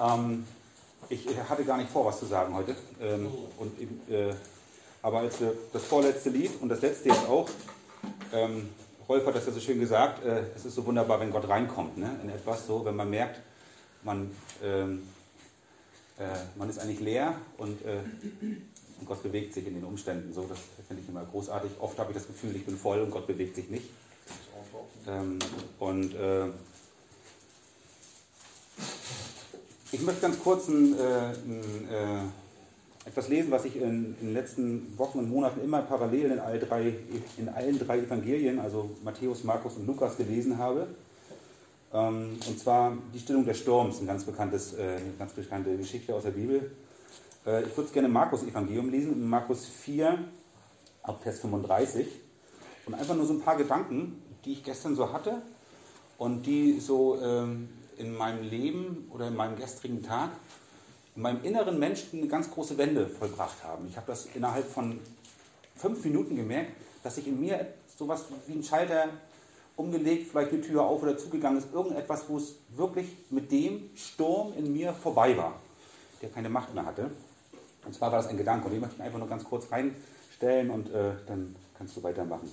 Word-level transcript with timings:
Ähm, 0.00 0.46
ich 1.08 1.26
hatte 1.48 1.64
gar 1.64 1.76
nicht 1.76 1.90
vor, 1.90 2.06
was 2.06 2.18
zu 2.18 2.26
sagen 2.26 2.54
heute. 2.54 2.76
Ähm, 3.00 3.28
und, 3.58 4.10
äh, 4.10 4.32
aber 5.02 5.20
als 5.20 5.40
wir 5.40 5.54
das 5.72 5.84
vorletzte 5.84 6.30
Lied 6.30 6.52
und 6.60 6.68
das 6.68 6.80
letzte 6.82 7.08
jetzt 7.08 7.26
auch, 7.26 7.48
ähm, 8.32 8.68
Rolf 9.08 9.26
hat 9.26 9.34
das 9.34 9.46
ja 9.46 9.52
so 9.52 9.60
schön 9.60 9.80
gesagt, 9.80 10.24
äh, 10.24 10.44
es 10.54 10.64
ist 10.64 10.74
so 10.74 10.86
wunderbar, 10.86 11.18
wenn 11.20 11.32
Gott 11.32 11.48
reinkommt 11.48 11.98
ne, 11.98 12.20
in 12.22 12.30
etwas 12.30 12.66
so, 12.66 12.84
wenn 12.84 12.94
man 12.94 13.10
merkt, 13.10 13.40
man, 14.04 14.30
ähm, 14.62 15.02
äh, 16.18 16.28
man 16.56 16.70
ist 16.70 16.78
eigentlich 16.78 17.00
leer 17.00 17.34
und, 17.58 17.84
äh, 17.84 17.98
und, 19.00 19.06
Gott 19.06 19.22
bewegt 19.22 19.54
sich 19.54 19.66
in 19.66 19.74
den 19.74 19.84
Umständen. 19.84 20.32
So, 20.32 20.46
das 20.46 20.58
finde 20.86 21.02
ich 21.02 21.08
immer 21.08 21.24
großartig. 21.24 21.70
Oft 21.80 21.98
habe 21.98 22.12
ich 22.12 22.18
das 22.18 22.26
Gefühl, 22.26 22.54
ich 22.54 22.66
bin 22.66 22.76
voll 22.76 23.00
und 23.00 23.10
Gott 23.10 23.26
bewegt 23.26 23.56
sich 23.56 23.68
nicht. 23.70 23.88
Ähm, 25.08 25.38
und 25.78 26.14
äh, 26.14 26.48
ich 29.92 30.02
möchte 30.02 30.20
ganz 30.20 30.38
kurz 30.38 30.68
ein, 30.68 30.98
äh, 30.98 31.30
ein, 31.30 31.88
äh, 31.90 33.08
etwas 33.08 33.28
lesen, 33.28 33.50
was 33.50 33.64
ich 33.64 33.76
in, 33.76 34.14
in, 34.20 34.26
den 34.26 34.34
letzten 34.34 34.96
Wochen 34.98 35.18
und 35.18 35.30
Monaten 35.30 35.62
immer 35.62 35.82
parallel 35.82 36.32
in, 36.32 36.38
all 36.38 36.58
drei, 36.58 36.94
in 37.38 37.48
allen 37.48 37.78
drei 37.78 37.98
Evangelien, 37.98 38.58
also 38.58 38.90
Matthäus, 39.02 39.42
Markus 39.42 39.76
und 39.76 39.86
Lukas, 39.86 40.16
gelesen 40.16 40.58
habe. 40.58 40.86
Ähm, 41.92 42.38
und 42.46 42.58
zwar 42.58 42.96
die 43.12 43.18
Stillung 43.18 43.44
des 43.44 43.58
Sturms, 43.58 44.00
ein 44.00 44.06
ganz 44.06 44.24
bekanntes, 44.24 44.74
äh, 44.74 44.82
eine 44.82 45.12
ganz 45.18 45.32
bekannte 45.32 45.76
Geschichte 45.76 46.14
aus 46.14 46.22
der 46.22 46.30
Bibel. 46.30 46.70
Äh, 47.46 47.64
ich 47.64 47.76
würde 47.76 47.90
gerne 47.90 48.08
Markus 48.08 48.44
Evangelium 48.44 48.90
lesen, 48.90 49.28
Markus 49.28 49.66
4, 49.66 50.18
ab 51.02 51.20
Vers 51.22 51.40
35. 51.40 52.06
Und 52.86 52.94
einfach 52.94 53.16
nur 53.16 53.26
so 53.26 53.32
ein 53.32 53.40
paar 53.40 53.56
Gedanken, 53.56 54.22
die 54.44 54.52
ich 54.52 54.62
gestern 54.62 54.94
so 54.94 55.12
hatte 55.12 55.42
und 56.18 56.46
die 56.46 56.78
so 56.78 57.18
ähm, 57.20 57.68
in 58.00 58.16
meinem 58.16 58.42
Leben 58.42 59.08
oder 59.12 59.28
in 59.28 59.36
meinem 59.36 59.56
gestrigen 59.56 60.02
Tag, 60.02 60.30
in 61.14 61.22
meinem 61.22 61.44
inneren 61.44 61.78
Menschen 61.78 62.18
eine 62.18 62.28
ganz 62.28 62.50
große 62.50 62.78
Wende 62.78 63.06
vollbracht 63.06 63.62
haben. 63.62 63.86
Ich 63.88 63.96
habe 63.96 64.06
das 64.06 64.26
innerhalb 64.34 64.66
von 64.66 64.98
fünf 65.76 66.02
Minuten 66.04 66.34
gemerkt, 66.34 66.72
dass 67.02 67.16
sich 67.16 67.26
in 67.26 67.38
mir 67.40 67.66
sowas 67.96 68.24
wie 68.46 68.54
ein 68.54 68.62
Schalter 68.62 69.08
umgelegt, 69.76 70.28
vielleicht 70.30 70.52
eine 70.52 70.60
Tür 70.60 70.82
auf 70.82 71.02
oder 71.02 71.16
zugegangen 71.16 71.58
ist, 71.58 71.72
irgendetwas, 71.72 72.24
wo 72.28 72.38
es 72.38 72.56
wirklich 72.70 73.06
mit 73.30 73.50
dem 73.50 73.90
Sturm 73.94 74.52
in 74.56 74.72
mir 74.72 74.92
vorbei 74.92 75.36
war, 75.36 75.60
der 76.20 76.30
keine 76.30 76.48
Macht 76.48 76.74
mehr 76.74 76.84
hatte. 76.84 77.10
Und 77.84 77.94
zwar 77.94 78.12
war 78.12 78.18
das 78.18 78.28
ein 78.28 78.36
Gedanke 78.36 78.66
und 78.66 78.72
den 78.72 78.80
möchte 78.80 78.96
ich 78.96 79.02
einfach 79.02 79.18
nur 79.18 79.28
ganz 79.28 79.44
kurz 79.44 79.66
reinstellen 79.70 80.70
und 80.70 80.90
äh, 80.90 81.12
dann 81.26 81.56
kannst 81.76 81.96
du 81.96 82.02
weitermachen. 82.02 82.50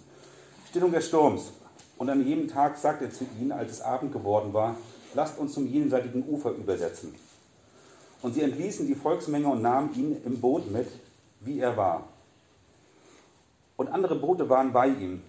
Stillung 0.70 0.92
des 0.92 1.08
Sturms. 1.08 1.52
Und 1.98 2.10
an 2.10 2.26
jedem 2.26 2.48
Tag 2.48 2.78
sagte 2.78 3.06
er 3.06 3.12
zu 3.12 3.26
ihnen, 3.40 3.52
als 3.52 3.72
es 3.72 3.82
Abend 3.82 4.14
geworden 4.14 4.54
war, 4.54 4.78
lasst 5.14 5.38
uns 5.38 5.54
zum 5.54 5.68
jenseitigen 5.68 6.28
Ufer 6.28 6.52
übersetzen. 6.52 7.14
Und 8.22 8.34
sie 8.34 8.42
entließen 8.42 8.88
die 8.88 8.96
Volksmenge 8.96 9.48
und 9.48 9.62
nahmen 9.62 9.94
ihn 9.94 10.18
im 10.26 10.40
Boot 10.40 10.72
mit, 10.72 10.88
wie 11.42 11.60
er 11.60 11.78
war. 11.78 12.08
Und 13.76 13.90
andere 13.90 14.16
Boote 14.16 14.50
waren 14.50 14.74
bei 14.74 14.88
ihm. 14.88 15.22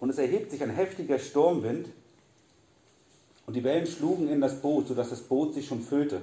Und 0.00 0.10
es 0.10 0.18
erhebt 0.18 0.50
sich 0.50 0.62
ein 0.62 0.70
heftiger 0.70 1.18
Sturmwind, 1.18 1.88
und 3.48 3.54
die 3.54 3.64
Wellen 3.64 3.86
schlugen 3.86 4.28
in 4.28 4.42
das 4.42 4.60
Boot, 4.60 4.88
sodass 4.88 5.08
das 5.08 5.22
Boot 5.22 5.54
sich 5.54 5.66
schon 5.66 5.80
füllte. 5.80 6.20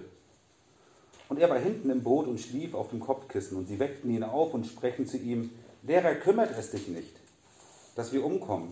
Und 1.28 1.40
er 1.40 1.50
war 1.50 1.58
hinten 1.58 1.90
im 1.90 2.04
Boot 2.04 2.28
und 2.28 2.40
schlief 2.40 2.76
auf 2.76 2.92
dem 2.92 3.00
Kopfkissen. 3.00 3.58
Und 3.58 3.68
sie 3.68 3.80
weckten 3.80 4.12
ihn 4.12 4.22
auf 4.22 4.54
und 4.54 4.68
sprechen 4.68 5.08
zu 5.08 5.18
ihm, 5.18 5.50
Lehrer, 5.82 6.14
kümmert 6.14 6.56
es 6.56 6.70
dich 6.70 6.88
nicht, 6.88 7.16
dass 7.96 8.14
wir 8.14 8.24
umkommen. 8.24 8.72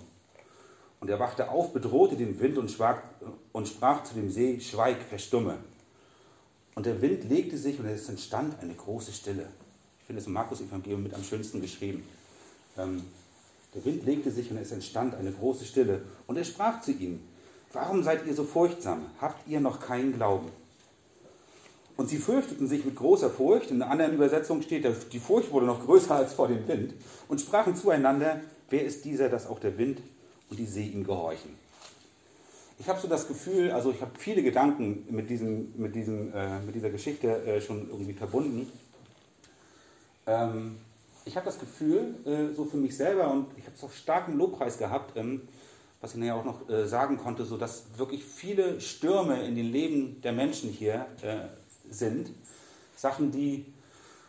Und 1.03 1.09
er 1.09 1.19
wachte 1.19 1.49
auf, 1.49 1.73
bedrohte 1.73 2.15
den 2.15 2.39
Wind 2.39 2.57
und 2.57 2.71
sprach, 2.71 3.01
und 3.51 3.67
sprach 3.67 4.05
zu 4.05 4.13
dem 4.13 4.29
See, 4.29 4.61
Schweig, 4.61 5.01
verstumme. 5.01 5.57
Und 6.75 6.85
der 6.85 7.01
Wind 7.01 7.29
legte 7.29 7.57
sich 7.57 7.77
und 7.77 7.87
es 7.87 8.07
entstand 8.07 8.57
eine 8.61 8.73
große 8.73 9.11
Stille. 9.11 9.49
Ich 9.99 10.05
finde 10.05 10.21
es 10.21 10.27
im 10.27 10.31
Markus-Evangelium 10.31 11.03
mit 11.03 11.13
am 11.13 11.21
schönsten 11.21 11.59
geschrieben. 11.59 12.05
Ähm, 12.77 13.03
der 13.75 13.83
Wind 13.83 14.05
legte 14.05 14.31
sich 14.31 14.49
und 14.49 14.55
es 14.55 14.71
entstand 14.71 15.13
eine 15.15 15.33
große 15.33 15.65
Stille. 15.65 16.03
Und 16.25 16.37
er 16.37 16.45
sprach 16.45 16.79
zu 16.79 16.91
ihnen, 16.93 17.27
warum 17.73 18.01
seid 18.01 18.25
ihr 18.25 18.33
so 18.33 18.45
furchtsam? 18.45 19.01
Habt 19.19 19.45
ihr 19.49 19.59
noch 19.59 19.81
keinen 19.81 20.13
Glauben? 20.13 20.47
Und 21.97 22.07
sie 22.07 22.17
fürchteten 22.17 22.69
sich 22.69 22.85
mit 22.85 22.95
großer 22.95 23.29
Furcht. 23.29 23.71
In 23.71 23.81
einer 23.81 23.91
anderen 23.91 24.13
Übersetzung 24.13 24.61
steht, 24.61 24.87
die 25.11 25.19
Furcht 25.19 25.51
wurde 25.51 25.65
noch 25.65 25.83
größer 25.83 26.15
als 26.15 26.31
vor 26.31 26.47
dem 26.47 26.65
Wind. 26.65 26.93
Und 27.27 27.41
sprachen 27.41 27.75
zueinander, 27.75 28.39
wer 28.69 28.85
ist 28.85 29.03
dieser, 29.03 29.27
dass 29.27 29.47
auch 29.47 29.59
der 29.59 29.77
Wind 29.77 29.99
und 30.53 30.59
die 30.59 30.67
See 30.67 30.85
ihm 30.85 31.03
gehorchen. 31.03 31.49
Ich 32.77 32.87
habe 32.87 32.99
so 32.99 33.07
das 33.07 33.27
Gefühl, 33.27 33.71
also 33.71 33.89
ich 33.89 34.01
habe 34.01 34.11
viele 34.19 34.43
Gedanken 34.43 35.05
mit, 35.09 35.27
diesem, 35.29 35.73
mit, 35.77 35.95
diesem, 35.95 36.31
äh, 36.33 36.59
mit 36.59 36.75
dieser 36.75 36.91
Geschichte 36.91 37.27
äh, 37.43 37.59
schon 37.59 37.89
irgendwie 37.89 38.13
verbunden. 38.13 38.71
Ähm, 40.27 40.77
ich 41.25 41.35
habe 41.35 41.45
das 41.47 41.59
Gefühl, 41.59 42.15
äh, 42.25 42.53
so 42.53 42.65
für 42.65 42.77
mich 42.77 42.95
selber, 42.95 43.31
und 43.31 43.47
ich 43.57 43.65
habe 43.65 43.75
es 43.75 43.83
auch 43.83 43.91
starken 43.91 44.37
Lobpreis 44.37 44.77
gehabt, 44.77 45.17
ähm, 45.17 45.41
was 46.01 46.13
ich 46.13 46.19
nachher 46.19 46.35
auch 46.35 46.45
noch 46.45 46.69
äh, 46.69 46.87
sagen 46.87 47.17
konnte, 47.17 47.45
so 47.45 47.57
dass 47.57 47.85
wirklich 47.97 48.23
viele 48.23 48.79
Stürme 48.79 49.43
in 49.43 49.55
den 49.55 49.71
Leben 49.71 50.21
der 50.21 50.33
Menschen 50.33 50.69
hier 50.69 51.07
äh, 51.23 51.47
sind. 51.89 52.29
Sachen, 52.95 53.31
die, 53.31 53.65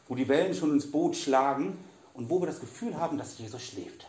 wo 0.09 0.15
die 0.15 0.29
Wellen 0.29 0.55
schon 0.55 0.73
ins 0.73 0.91
Boot 0.91 1.17
schlagen 1.17 1.77
und 2.15 2.31
wo 2.31 2.41
wir 2.41 2.47
das 2.47 2.61
Gefühl 2.61 2.97
haben, 2.97 3.19
dass 3.19 3.39
Jesus 3.39 3.61
schläft 3.61 4.07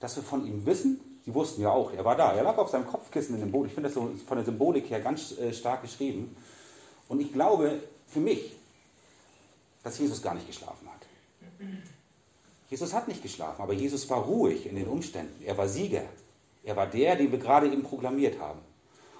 dass 0.00 0.16
wir 0.16 0.22
von 0.22 0.46
ihm 0.46 0.64
wissen, 0.66 1.00
sie 1.24 1.34
wussten 1.34 1.62
ja 1.62 1.70
auch, 1.70 1.92
er 1.92 2.04
war 2.04 2.16
da, 2.16 2.32
er 2.32 2.42
lag 2.42 2.56
auf 2.58 2.70
seinem 2.70 2.86
Kopfkissen 2.86 3.34
in 3.34 3.40
dem 3.40 3.52
Boot. 3.52 3.66
Ich 3.66 3.72
finde 3.72 3.88
das 3.88 3.94
so 3.94 4.10
von 4.26 4.36
der 4.36 4.44
Symbolik 4.44 4.90
her 4.90 5.00
ganz 5.00 5.36
äh, 5.38 5.52
stark 5.52 5.82
geschrieben. 5.82 6.36
Und 7.08 7.20
ich 7.20 7.32
glaube 7.32 7.80
für 8.06 8.20
mich, 8.20 8.52
dass 9.82 9.98
Jesus 9.98 10.22
gar 10.22 10.34
nicht 10.34 10.46
geschlafen 10.46 10.88
hat. 10.88 11.06
Jesus 12.68 12.92
hat 12.92 13.06
nicht 13.06 13.22
geschlafen, 13.22 13.62
aber 13.62 13.72
Jesus 13.72 14.08
war 14.10 14.24
ruhig 14.24 14.66
in 14.66 14.74
den 14.74 14.88
Umständen. 14.88 15.44
Er 15.44 15.56
war 15.56 15.68
Sieger. 15.68 16.02
Er 16.64 16.76
war 16.76 16.86
der, 16.88 17.14
den 17.14 17.30
wir 17.30 17.38
gerade 17.38 17.68
eben 17.68 17.84
proklamiert 17.84 18.40
haben. 18.40 18.58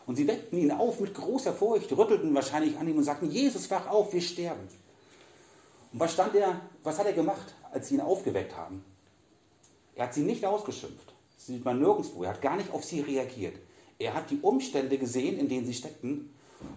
Und 0.06 0.16
sie 0.16 0.26
weckten 0.26 0.58
ihn 0.58 0.72
auf 0.72 1.00
mit 1.00 1.14
großer 1.14 1.52
Furcht, 1.52 1.92
rüttelten 1.92 2.34
wahrscheinlich 2.34 2.76
an 2.78 2.88
ihm 2.88 2.98
und 2.98 3.04
sagten, 3.04 3.30
Jesus, 3.30 3.70
wach 3.70 3.88
auf, 3.88 4.12
wir 4.12 4.20
sterben. 4.20 4.68
Und 5.92 6.00
was 6.00 6.12
stand 6.12 6.34
er, 6.34 6.60
was 6.82 6.98
hat 6.98 7.06
er 7.06 7.12
gemacht, 7.12 7.54
als 7.72 7.88
sie 7.88 7.94
ihn 7.94 8.00
aufgeweckt 8.00 8.56
haben? 8.56 8.84
Er 9.96 10.04
hat 10.04 10.14
sie 10.14 10.22
nicht 10.22 10.44
ausgeschimpft. 10.44 11.14
Das 11.34 11.46
sieht 11.46 11.64
man 11.64 11.80
nirgendwo. 11.80 12.22
Er 12.22 12.30
hat 12.30 12.42
gar 12.42 12.56
nicht 12.56 12.70
auf 12.70 12.84
sie 12.84 13.00
reagiert. 13.00 13.56
Er 13.98 14.14
hat 14.14 14.30
die 14.30 14.38
Umstände 14.40 14.98
gesehen, 14.98 15.38
in 15.38 15.48
denen 15.48 15.66
sie 15.66 15.74
steckten 15.74 16.30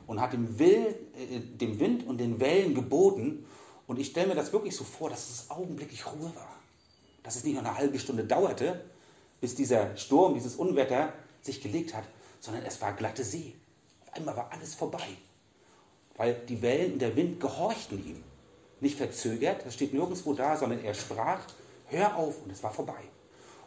und 0.07 0.21
hat 0.21 0.33
dem, 0.33 0.57
Will, 0.57 0.95
äh, 1.15 1.39
dem 1.39 1.79
Wind 1.79 2.07
und 2.07 2.17
den 2.17 2.39
Wellen 2.39 2.73
geboten. 2.73 3.45
Und 3.87 3.99
ich 3.99 4.07
stelle 4.07 4.27
mir 4.27 4.35
das 4.35 4.53
wirklich 4.53 4.75
so 4.75 4.85
vor, 4.85 5.09
dass 5.09 5.29
es 5.29 5.49
augenblicklich 5.51 6.05
Ruhe 6.05 6.31
war. 6.33 6.55
Dass 7.23 7.35
es 7.35 7.43
nicht 7.43 7.55
noch 7.55 7.65
eine 7.65 7.77
halbe 7.77 7.99
Stunde 7.99 8.23
dauerte, 8.23 8.85
bis 9.41 9.53
dieser 9.53 9.95
Sturm, 9.97 10.33
dieses 10.33 10.55
Unwetter 10.55 11.13
sich 11.41 11.61
gelegt 11.61 11.93
hat, 11.93 12.05
sondern 12.39 12.63
es 12.63 12.81
war 12.81 12.93
glatte 12.93 13.23
See. 13.23 13.53
Auf 14.05 14.13
einmal 14.13 14.37
war 14.37 14.51
alles 14.51 14.75
vorbei. 14.75 15.07
Weil 16.15 16.35
die 16.47 16.61
Wellen 16.61 16.93
und 16.93 16.99
der 16.99 17.15
Wind 17.17 17.41
gehorchten 17.41 18.05
ihm. 18.05 18.23
Nicht 18.79 18.97
verzögert, 18.97 19.65
das 19.65 19.73
steht 19.73 19.93
nirgendwo 19.93 20.33
da, 20.33 20.55
sondern 20.55 20.83
er 20.83 20.93
sprach 20.93 21.41
hör 21.89 22.15
auf 22.15 22.43
und 22.43 22.51
es 22.51 22.63
war 22.63 22.71
vorbei. 22.71 23.01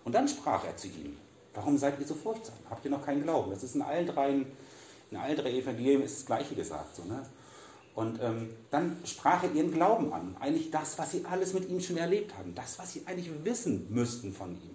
Und 0.05 0.15
dann 0.15 0.29
sprach 0.29 0.65
er 0.65 0.77
zu 0.77 0.89
ihnen, 0.89 1.19
warum 1.55 1.79
seid 1.79 1.99
ihr 2.01 2.07
so 2.07 2.15
furchtsam? 2.15 2.57
Habt 2.71 2.85
ihr 2.85 2.91
noch 2.91 3.05
keinen 3.05 3.23
Glauben? 3.23 3.51
Das 3.51 3.63
ist 3.63 3.75
in 3.75 3.83
allen 3.83 4.07
drei, 4.07 4.31
in 5.11 5.17
allen 5.17 5.37
drei 5.37 5.53
Evangelien 5.53 6.03
ist 6.03 6.19
das 6.19 6.27
Gleiche 6.27 6.55
gesagt. 6.55 6.97
So, 6.97 7.05
ne? 7.05 7.25
Und 7.95 8.21
ähm, 8.23 8.55
dann 8.71 8.97
sprach 9.05 9.43
er 9.43 9.53
ihren 9.53 9.73
Glauben 9.73 10.13
an. 10.13 10.37
Eigentlich 10.41 10.71
das, 10.71 10.99
was 10.99 11.13
sie 11.13 11.25
alles 11.27 11.53
mit 11.53 11.69
ihm 11.69 11.81
schon 11.81 11.99
erlebt 11.99 12.37
haben. 12.37 12.55
Das, 12.55 12.79
was 12.79 12.93
sie 12.93 13.03
eigentlich 13.07 13.31
wissen 13.45 13.87
müssten 13.91 14.33
von 14.33 14.53
ihm. 14.53 14.75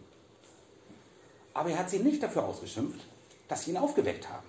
Aber 1.54 1.72
er 1.72 1.80
hat 1.80 1.90
sie 1.90 2.00
nicht 2.00 2.22
dafür 2.22 2.46
ausgeschimpft, 2.46 3.00
dass 3.48 3.64
sie 3.64 3.72
ihn 3.72 3.78
aufgeweckt 3.78 4.30
haben. 4.30 4.46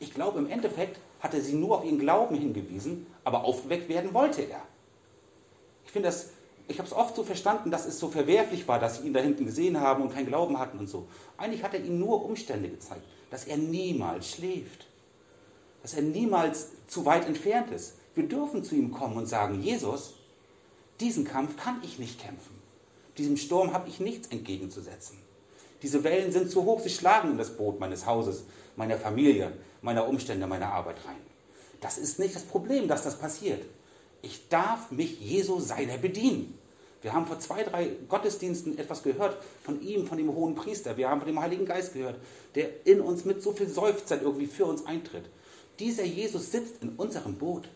Ich 0.00 0.14
glaube, 0.14 0.38
im 0.38 0.48
Endeffekt 0.48 0.98
hat 1.20 1.34
er 1.34 1.42
sie 1.42 1.54
nur 1.54 1.78
auf 1.78 1.84
ihren 1.84 1.98
Glauben 1.98 2.36
hingewiesen, 2.36 3.06
aber 3.24 3.44
aufgeweckt 3.44 3.88
werden 3.88 4.14
wollte 4.14 4.42
er. 4.42 4.62
Ich 5.84 5.90
finde 5.90 6.08
das 6.08 6.30
ich 6.68 6.78
habe 6.78 6.86
es 6.86 6.94
oft 6.94 7.16
so 7.16 7.24
verstanden, 7.24 7.70
dass 7.70 7.86
es 7.86 7.98
so 7.98 8.08
verwerflich 8.08 8.68
war, 8.68 8.78
dass 8.78 8.98
sie 8.98 9.06
ihn 9.06 9.14
da 9.14 9.20
hinten 9.20 9.46
gesehen 9.46 9.80
haben 9.80 10.02
und 10.02 10.12
keinen 10.12 10.26
Glauben 10.26 10.58
hatten 10.58 10.78
und 10.78 10.86
so. 10.86 11.08
Eigentlich 11.38 11.62
hat 11.62 11.72
er 11.72 11.80
ihnen 11.80 11.98
nur 11.98 12.24
Umstände 12.24 12.68
gezeigt, 12.68 13.02
dass 13.30 13.46
er 13.46 13.56
niemals 13.56 14.30
schläft, 14.30 14.86
dass 15.82 15.94
er 15.94 16.02
niemals 16.02 16.68
zu 16.86 17.06
weit 17.06 17.26
entfernt 17.26 17.70
ist. 17.70 17.94
Wir 18.14 18.28
dürfen 18.28 18.62
zu 18.64 18.74
ihm 18.74 18.92
kommen 18.92 19.16
und 19.16 19.26
sagen, 19.26 19.62
Jesus, 19.62 20.14
diesen 21.00 21.24
Kampf 21.24 21.56
kann 21.56 21.80
ich 21.82 21.98
nicht 21.98 22.20
kämpfen. 22.20 22.58
Diesem 23.16 23.36
Sturm 23.36 23.72
habe 23.72 23.88
ich 23.88 23.98
nichts 23.98 24.28
entgegenzusetzen. 24.28 25.18
Diese 25.82 26.04
Wellen 26.04 26.32
sind 26.32 26.50
zu 26.50 26.64
hoch, 26.64 26.80
sie 26.80 26.90
schlagen 26.90 27.30
in 27.30 27.38
das 27.38 27.56
Boot 27.56 27.80
meines 27.80 28.04
Hauses, 28.04 28.44
meiner 28.76 28.98
Familie, 28.98 29.52
meiner 29.80 30.06
Umstände, 30.06 30.46
meiner 30.46 30.72
Arbeit 30.72 30.96
rein. 31.06 31.20
Das 31.80 31.98
ist 31.98 32.18
nicht 32.18 32.34
das 32.34 32.42
Problem, 32.42 32.88
dass 32.88 33.04
das 33.04 33.18
passiert. 33.18 33.64
Ich 34.22 34.48
darf 34.48 34.90
mich 34.90 35.20
Jesu 35.20 35.60
seiner 35.60 35.96
bedienen. 35.96 36.57
Wir 37.00 37.12
haben 37.12 37.26
vor 37.26 37.38
zwei, 37.38 37.62
drei 37.62 37.92
Gottesdiensten 38.08 38.76
etwas 38.76 39.02
gehört 39.02 39.36
von 39.62 39.80
ihm, 39.80 40.06
von 40.06 40.18
dem 40.18 40.34
hohen 40.34 40.54
Priester. 40.54 40.96
Wir 40.96 41.08
haben 41.08 41.20
von 41.20 41.28
dem 41.28 41.40
Heiligen 41.40 41.64
Geist 41.64 41.92
gehört, 41.92 42.16
der 42.54 42.86
in 42.86 43.00
uns 43.00 43.24
mit 43.24 43.42
so 43.42 43.52
viel 43.52 43.68
Seufzer 43.68 44.20
irgendwie 44.20 44.46
für 44.46 44.66
uns 44.66 44.84
eintritt. 44.84 45.24
Dieser 45.78 46.04
Jesus 46.04 46.50
sitzt 46.50 46.82
in 46.82 46.90
unserem 46.96 47.36
Boot. 47.36 47.68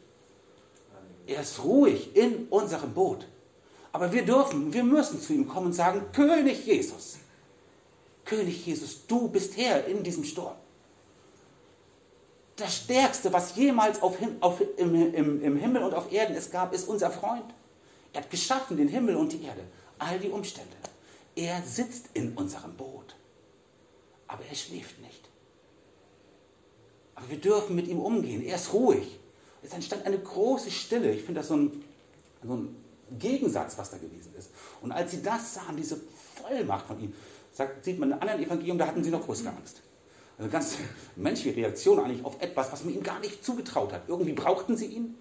Er 1.27 1.43
ist 1.43 1.63
ruhig 1.63 2.17
in 2.17 2.49
unserem 2.49 2.93
Boot. 2.95 3.29
Aber 3.93 4.13
wir 4.13 4.25
dürfen, 4.25 4.73
wir 4.73 4.83
müssen 4.83 5.21
zu 5.21 5.35
ihm 5.35 5.47
kommen 5.47 5.67
und 5.67 5.73
sagen, 5.75 6.03
König 6.13 6.67
Jesus, 6.67 7.19
König 8.25 8.67
Jesus, 8.67 9.07
du 9.07 9.29
bist 9.29 9.57
Herr 9.57 9.87
in 9.87 10.03
diesem 10.03 10.25
Sturm. 10.25 10.57
Das 12.57 12.77
Stärkste, 12.77 13.33
was 13.33 13.55
jemals 13.57 14.03
auf, 14.03 14.17
auf, 14.41 14.61
im, 14.77 15.15
im, 15.15 15.43
im 15.43 15.57
Himmel 15.57 15.83
und 15.83 15.95
auf 15.95 16.11
Erden 16.11 16.35
es 16.35 16.51
gab, 16.51 16.73
ist 16.75 16.89
unser 16.89 17.11
Freund. 17.11 17.45
Er 18.12 18.23
hat 18.23 18.31
geschaffen 18.31 18.76
den 18.76 18.88
Himmel 18.88 19.17
und 19.17 19.32
die 19.32 19.43
Erde, 19.43 19.62
all 19.99 20.19
die 20.19 20.29
Umstände. 20.29 20.76
Er 21.35 21.62
sitzt 21.62 22.11
in 22.14 22.35
unserem 22.37 22.75
Boot, 22.76 23.17
aber 24.26 24.44
er 24.44 24.55
schläft 24.55 25.00
nicht. 25.00 25.29
Aber 27.14 27.31
wir 27.31 27.38
dürfen 27.38 27.76
mit 27.76 27.88
ihm 27.88 28.00
umgehen. 28.00 28.43
Er 28.44 28.56
ist 28.56 28.73
ruhig. 28.73 29.19
Es 29.62 29.73
entstand 29.73 30.05
eine 30.06 30.19
große 30.19 30.70
Stille. 30.70 31.12
Ich 31.12 31.23
finde 31.23 31.41
das 31.41 31.49
so 31.49 31.56
ein, 31.56 31.85
so 32.43 32.56
ein 32.56 32.76
Gegensatz, 33.19 33.79
was 33.79 33.91
da 33.91 33.99
gewesen 33.99 34.35
ist. 34.37 34.50
Und 34.81 34.93
als 34.93 35.12
sie 35.12 35.23
das 35.23 35.55
sahen, 35.55 35.76
diese 35.76 36.00
Vollmacht 36.35 36.87
von 36.87 37.00
ihm, 37.00 37.14
sagt, 37.53 37.85
sieht 37.85 37.99
man 37.99 38.12
in 38.12 38.19
anderen 38.19 38.43
Evangelium, 38.43 38.79
da 38.79 38.87
hatten 38.87 39.05
sie 39.05 39.11
noch 39.11 39.25
größere 39.25 39.50
Angst. 39.50 39.82
Also 40.38 40.50
ganz 40.50 40.79
menschliche 41.17 41.56
Reaktion 41.56 42.00
eigentlich 42.00 42.25
auf 42.25 42.41
etwas, 42.41 42.73
was 42.73 42.85
man 42.85 42.94
ihm 42.94 43.03
gar 43.03 43.20
nicht 43.20 43.44
zugetraut 43.44 43.93
hat. 43.93 44.09
Irgendwie 44.09 44.32
brauchten 44.32 44.76
sie 44.76 44.87
ihn. 44.87 45.14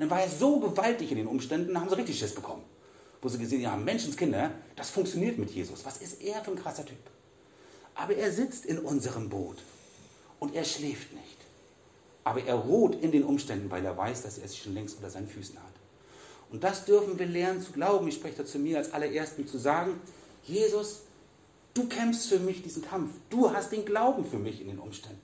Dann 0.00 0.08
war 0.08 0.22
er 0.22 0.30
so 0.30 0.58
gewaltig 0.58 1.10
in 1.10 1.18
den 1.18 1.26
Umständen, 1.26 1.74
da 1.74 1.80
haben 1.80 1.90
sie 1.90 1.96
richtig 1.96 2.18
Schiss 2.18 2.34
bekommen. 2.34 2.64
Wo 3.20 3.28
sie 3.28 3.36
gesehen 3.36 3.70
haben, 3.70 3.84
Menschenskinder, 3.84 4.50
das 4.74 4.88
funktioniert 4.88 5.36
mit 5.36 5.50
Jesus. 5.50 5.84
Was 5.84 5.98
ist 5.98 6.22
er 6.22 6.42
für 6.42 6.52
ein 6.52 6.56
krasser 6.56 6.86
Typ? 6.86 6.96
Aber 7.94 8.16
er 8.16 8.32
sitzt 8.32 8.64
in 8.64 8.78
unserem 8.78 9.28
Boot 9.28 9.58
und 10.38 10.54
er 10.54 10.64
schläft 10.64 11.12
nicht. 11.12 11.36
Aber 12.24 12.42
er 12.42 12.54
ruht 12.54 12.94
in 12.94 13.12
den 13.12 13.24
Umständen, 13.24 13.70
weil 13.70 13.84
er 13.84 13.94
weiß, 13.94 14.22
dass 14.22 14.38
er 14.38 14.46
es 14.46 14.56
schon 14.56 14.72
längst 14.72 14.96
unter 14.96 15.10
seinen 15.10 15.28
Füßen 15.28 15.56
hat. 15.58 15.74
Und 16.50 16.64
das 16.64 16.86
dürfen 16.86 17.18
wir 17.18 17.26
lernen 17.26 17.60
zu 17.60 17.72
glauben. 17.72 18.08
Ich 18.08 18.14
spreche 18.14 18.38
da 18.38 18.46
zu 18.46 18.58
mir 18.58 18.78
als 18.78 18.94
allerersten 18.94 19.46
zu 19.46 19.58
sagen, 19.58 20.00
Jesus, 20.44 21.02
du 21.74 21.86
kämpfst 21.88 22.26
für 22.26 22.38
mich 22.38 22.62
diesen 22.62 22.82
Kampf. 22.82 23.12
Du 23.28 23.52
hast 23.52 23.70
den 23.70 23.84
Glauben 23.84 24.24
für 24.24 24.38
mich 24.38 24.62
in 24.62 24.68
den 24.68 24.78
Umständen. 24.78 25.20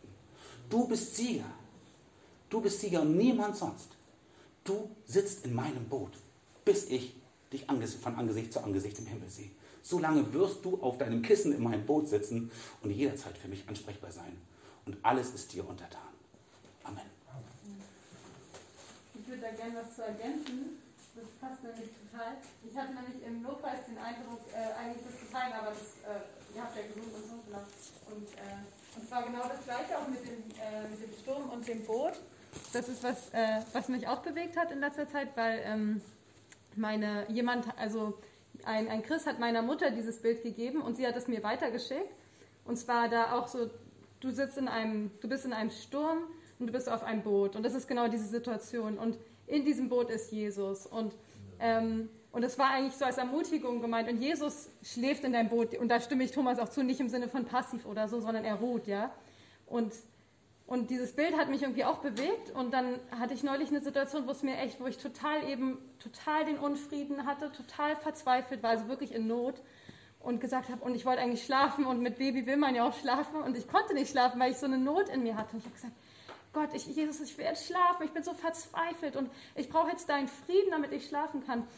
Du 0.68 0.86
bist 0.86 1.16
Sieger. 1.16 1.50
Du 2.50 2.60
bist 2.60 2.82
Sieger 2.82 3.00
und 3.00 3.16
niemand 3.16 3.56
sonst. 3.56 3.95
Du 4.66 4.90
sitzt 5.06 5.46
in 5.46 5.54
meinem 5.54 5.88
Boot, 5.88 6.12
bis 6.64 6.90
ich 6.90 7.14
dich 7.52 7.66
von 8.02 8.16
Angesicht 8.16 8.52
zu 8.52 8.60
Angesicht 8.62 8.98
im 8.98 9.06
Himmel 9.06 9.30
sehe. 9.30 9.50
Solange 9.82 10.32
wirst 10.34 10.64
du 10.64 10.82
auf 10.82 10.98
deinem 10.98 11.22
Kissen 11.22 11.54
in 11.54 11.62
meinem 11.62 11.86
Boot 11.86 12.08
sitzen 12.08 12.50
und 12.82 12.90
jederzeit 12.90 13.38
für 13.38 13.46
mich 13.46 13.66
ansprechbar 13.68 14.10
sein. 14.10 14.36
Und 14.84 14.96
alles 15.02 15.32
ist 15.34 15.52
dir 15.52 15.66
untertan. 15.66 16.10
Amen. 16.82 17.06
Ich 19.14 19.28
würde 19.28 19.42
da 19.42 19.50
gerne 19.52 19.76
was 19.80 19.94
zu 19.94 20.02
ergänzen. 20.02 20.82
Das 21.14 21.24
passt 21.40 21.62
nämlich 21.62 21.90
total. 22.02 22.34
Ich 22.68 22.76
hatte 22.76 22.92
nämlich 22.92 23.22
im 23.24 23.42
Lobpreis 23.42 23.86
den 23.86 23.96
Eindruck, 23.96 24.42
äh, 24.52 24.74
eigentlich 24.74 25.06
das 25.06 25.16
zu 25.22 25.32
teilen, 25.32 25.54
aber 25.54 25.70
das, 25.70 26.02
äh, 26.04 26.54
ihr 26.54 26.62
habt 26.62 26.76
ja 26.76 26.82
gesungen 26.82 27.14
und 27.14 27.24
so. 27.24 27.36
Und, 28.10 28.28
äh, 28.34 28.98
und 28.98 29.08
zwar 29.08 29.22
genau 29.22 29.46
das 29.48 29.62
gleiche 29.64 29.96
auch 29.96 30.08
mit 30.08 30.26
dem, 30.26 30.42
äh, 30.58 30.90
mit 30.90 31.00
dem 31.00 31.14
Sturm 31.22 31.48
und 31.50 31.66
dem 31.66 31.86
Boot. 31.86 32.18
Das 32.72 32.88
ist 32.88 33.02
was, 33.02 33.30
äh, 33.30 33.60
was 33.72 33.88
mich 33.88 34.08
auch 34.08 34.20
bewegt 34.20 34.56
hat 34.56 34.70
in 34.70 34.80
letzter 34.80 35.08
Zeit, 35.08 35.36
weil 35.36 35.60
ähm, 35.64 36.00
meine 36.76 37.26
jemand, 37.30 37.66
also 37.78 38.14
ein, 38.64 38.88
ein 38.88 39.02
Chris 39.02 39.26
hat 39.26 39.38
meiner 39.38 39.62
Mutter 39.62 39.90
dieses 39.90 40.20
Bild 40.20 40.42
gegeben 40.42 40.80
und 40.80 40.96
sie 40.96 41.06
hat 41.06 41.16
es 41.16 41.28
mir 41.28 41.42
weitergeschickt. 41.42 42.12
Und 42.64 42.76
zwar 42.76 43.08
da 43.08 43.32
auch 43.32 43.46
so, 43.46 43.70
du 44.20 44.30
sitzt 44.30 44.58
in 44.58 44.68
einem, 44.68 45.10
du 45.20 45.28
bist 45.28 45.44
in 45.44 45.52
einem 45.52 45.70
Sturm 45.70 46.18
und 46.58 46.66
du 46.66 46.72
bist 46.72 46.88
auf 46.88 47.02
einem 47.02 47.22
Boot. 47.22 47.56
Und 47.56 47.62
das 47.62 47.74
ist 47.74 47.86
genau 47.86 48.08
diese 48.08 48.26
Situation. 48.26 48.98
Und 48.98 49.18
in 49.46 49.64
diesem 49.64 49.88
Boot 49.88 50.10
ist 50.10 50.32
Jesus. 50.32 50.86
Und, 50.86 51.14
ähm, 51.60 52.08
und 52.32 52.42
es 52.42 52.58
war 52.58 52.70
eigentlich 52.70 52.96
so 52.96 53.04
als 53.04 53.18
Ermutigung 53.18 53.80
gemeint. 53.80 54.08
Und 54.08 54.20
Jesus 54.20 54.68
schläft 54.82 55.24
in 55.24 55.32
deinem 55.32 55.48
Boot. 55.48 55.76
Und 55.76 55.88
da 55.88 56.00
stimme 56.00 56.24
ich 56.24 56.32
Thomas 56.32 56.58
auch 56.58 56.68
zu, 56.68 56.82
nicht 56.82 57.00
im 57.00 57.08
Sinne 57.08 57.28
von 57.28 57.44
passiv 57.44 57.86
oder 57.86 58.08
so, 58.08 58.20
sondern 58.20 58.44
er 58.44 58.56
ruht, 58.56 58.86
ja. 58.86 59.10
Und, 59.66 59.92
und 60.66 60.90
dieses 60.90 61.14
Bild 61.14 61.36
hat 61.36 61.48
mich 61.48 61.62
irgendwie 61.62 61.84
auch 61.84 61.98
bewegt. 61.98 62.50
Und 62.50 62.72
dann 62.72 62.98
hatte 63.12 63.34
ich 63.34 63.44
neulich 63.44 63.68
eine 63.68 63.80
Situation, 63.80 64.26
wo 64.26 64.32
es 64.32 64.42
mir 64.42 64.56
echt, 64.58 64.80
wo 64.80 64.86
ich 64.86 64.98
total 64.98 65.48
eben, 65.48 65.78
total 66.00 66.44
den 66.44 66.58
Unfrieden 66.58 67.24
hatte, 67.24 67.52
total 67.52 67.94
verzweifelt 67.96 68.62
war, 68.62 68.70
also 68.70 68.88
wirklich 68.88 69.14
in 69.14 69.28
Not. 69.28 69.62
Und 70.18 70.40
gesagt 70.40 70.70
habe, 70.70 70.84
und 70.84 70.96
ich 70.96 71.06
wollte 71.06 71.22
eigentlich 71.22 71.44
schlafen 71.44 71.86
und 71.86 72.00
mit 72.00 72.18
Baby 72.18 72.46
will 72.46 72.56
man 72.56 72.74
ja 72.74 72.88
auch 72.88 72.94
schlafen. 72.94 73.36
Und 73.42 73.56
ich 73.56 73.68
konnte 73.68 73.94
nicht 73.94 74.10
schlafen, 74.10 74.40
weil 74.40 74.50
ich 74.50 74.58
so 74.58 74.66
eine 74.66 74.78
Not 74.78 75.08
in 75.08 75.22
mir 75.22 75.36
hatte. 75.36 75.52
Und 75.52 75.58
ich 75.58 75.66
habe 75.66 75.74
gesagt, 75.76 75.94
Gott, 76.52 76.70
ich, 76.74 76.86
Jesus, 76.86 77.20
ich 77.20 77.38
will 77.38 77.44
jetzt 77.44 77.66
schlafen, 77.66 78.02
ich 78.02 78.10
bin 78.10 78.24
so 78.24 78.32
verzweifelt 78.32 79.14
und 79.14 79.30
ich 79.54 79.68
brauche 79.68 79.90
jetzt 79.90 80.08
deinen 80.08 80.26
Frieden, 80.26 80.70
damit 80.72 80.90
ich 80.90 81.06
schlafen 81.06 81.46
kann. 81.46 81.68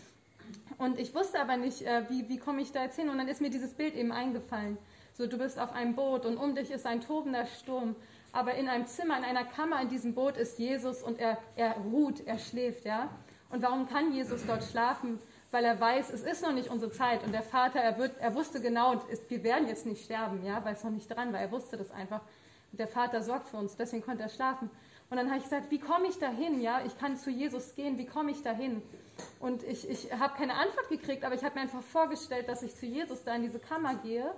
Und 0.79 0.99
ich 0.99 1.15
wusste 1.15 1.41
aber 1.41 1.59
nicht, 1.59 1.83
äh, 1.83 2.09
wie, 2.09 2.29
wie 2.31 2.39
komme 2.39 2.63
ich 2.63 2.73
da 2.73 2.85
jetzt 2.85 2.97
hin. 2.97 3.11
Und 3.11 3.19
dann 3.19 3.29
ist 3.29 3.43
mir 3.43 3.51
dieses 3.51 3.75
Bild 3.75 3.95
eben 3.95 4.13
eingefallen. 4.13 4.79
So, 5.13 5.27
du 5.27 5.37
bist 5.37 5.59
auf 5.59 5.73
einem 5.73 5.95
Boot 5.95 6.25
und 6.25 6.39
um 6.39 6.55
dich 6.55 6.71
ist 6.71 6.87
ein 6.87 7.01
tobender 7.01 7.45
Sturm. 7.45 7.97
Aber 8.33 8.55
in 8.55 8.69
einem 8.69 8.87
Zimmer, 8.87 9.17
in 9.17 9.25
einer 9.25 9.45
Kammer 9.45 9.81
in 9.83 9.89
diesem 9.89 10.15
Boot 10.15 10.37
ist 10.37 10.59
Jesus 10.59 11.03
und 11.03 11.19
er, 11.19 11.39
er 11.57 11.77
ruht, 11.77 12.27
er 12.27 12.39
schläft, 12.39 12.85
ja. 12.85 13.09
Und 13.51 13.63
warum 13.63 13.89
kann 13.89 14.13
Jesus 14.13 14.45
dort 14.47 14.63
schlafen? 14.65 15.19
Weil 15.51 15.65
er 15.65 15.81
weiß, 15.81 16.11
es 16.11 16.23
ist 16.23 16.43
noch 16.43 16.53
nicht 16.53 16.69
unsere 16.69 16.93
Zeit. 16.93 17.25
Und 17.25 17.33
der 17.33 17.43
Vater, 17.43 17.81
er, 17.81 17.97
wird, 17.97 18.19
er 18.19 18.35
wusste 18.35 18.61
genau, 18.61 19.01
wir 19.29 19.43
werden 19.43 19.67
jetzt 19.67 19.87
nicht 19.87 20.05
sterben, 20.05 20.45
ja, 20.45 20.63
weil 20.65 20.75
es 20.75 20.85
noch 20.85 20.91
nicht 20.91 21.09
dran 21.09 21.33
war. 21.33 21.41
Er 21.41 21.51
wusste 21.51 21.79
das 21.79 21.91
einfach. 21.91 22.21
Der 22.73 22.89
Vater 22.89 23.23
sorgt 23.23 23.49
für 23.49 23.57
uns, 23.57 23.77
deswegen 23.77 24.05
konnte 24.05 24.23
er 24.23 24.29
schlafen. 24.29 24.69
Und 25.11 25.17
dann 25.17 25.29
habe 25.29 25.39
ich 25.39 25.45
gesagt, 25.45 25.71
wie 25.71 25.79
komme 25.79 26.07
ich 26.07 26.19
dahin? 26.19 26.61
Ja, 26.61 26.83
ich 26.85 26.99
kann 26.99 27.17
zu 27.17 27.31
Jesus 27.31 27.75
gehen, 27.75 27.97
wie 27.97 28.05
komme 28.05 28.31
ich 28.31 28.43
dahin? 28.43 28.83
Und 29.41 29.63
ich, 29.63 29.89
ich 29.89 30.13
habe 30.13 30.37
keine 30.37 30.55
Antwort 30.55 30.91
gekriegt, 30.91 31.25
aber 31.25 31.35
ich 31.35 31.43
habe 31.43 31.55
mir 31.55 31.63
einfach 31.63 31.83
vorgestellt, 31.83 32.47
dass 32.49 32.63
ich 32.63 32.77
zu 32.77 32.85
Jesus 32.85 33.25
da 33.25 33.35
in 33.35 33.43
diese 33.43 33.59
Kammer 33.59 33.95
gehe, 33.95 34.31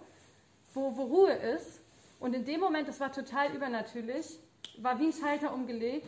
wo, 0.73 0.97
wo 0.97 1.03
Ruhe 1.03 1.33
ist. 1.33 1.80
Und 2.21 2.35
in 2.35 2.45
dem 2.45 2.61
Moment, 2.61 2.87
das 2.87 3.01
war 3.01 3.11
total 3.11 3.55
übernatürlich, 3.55 4.39
war 4.79 4.99
wie 5.01 5.07
ein 5.07 5.13
Schalter 5.13 5.53
umgelegt. 5.53 6.07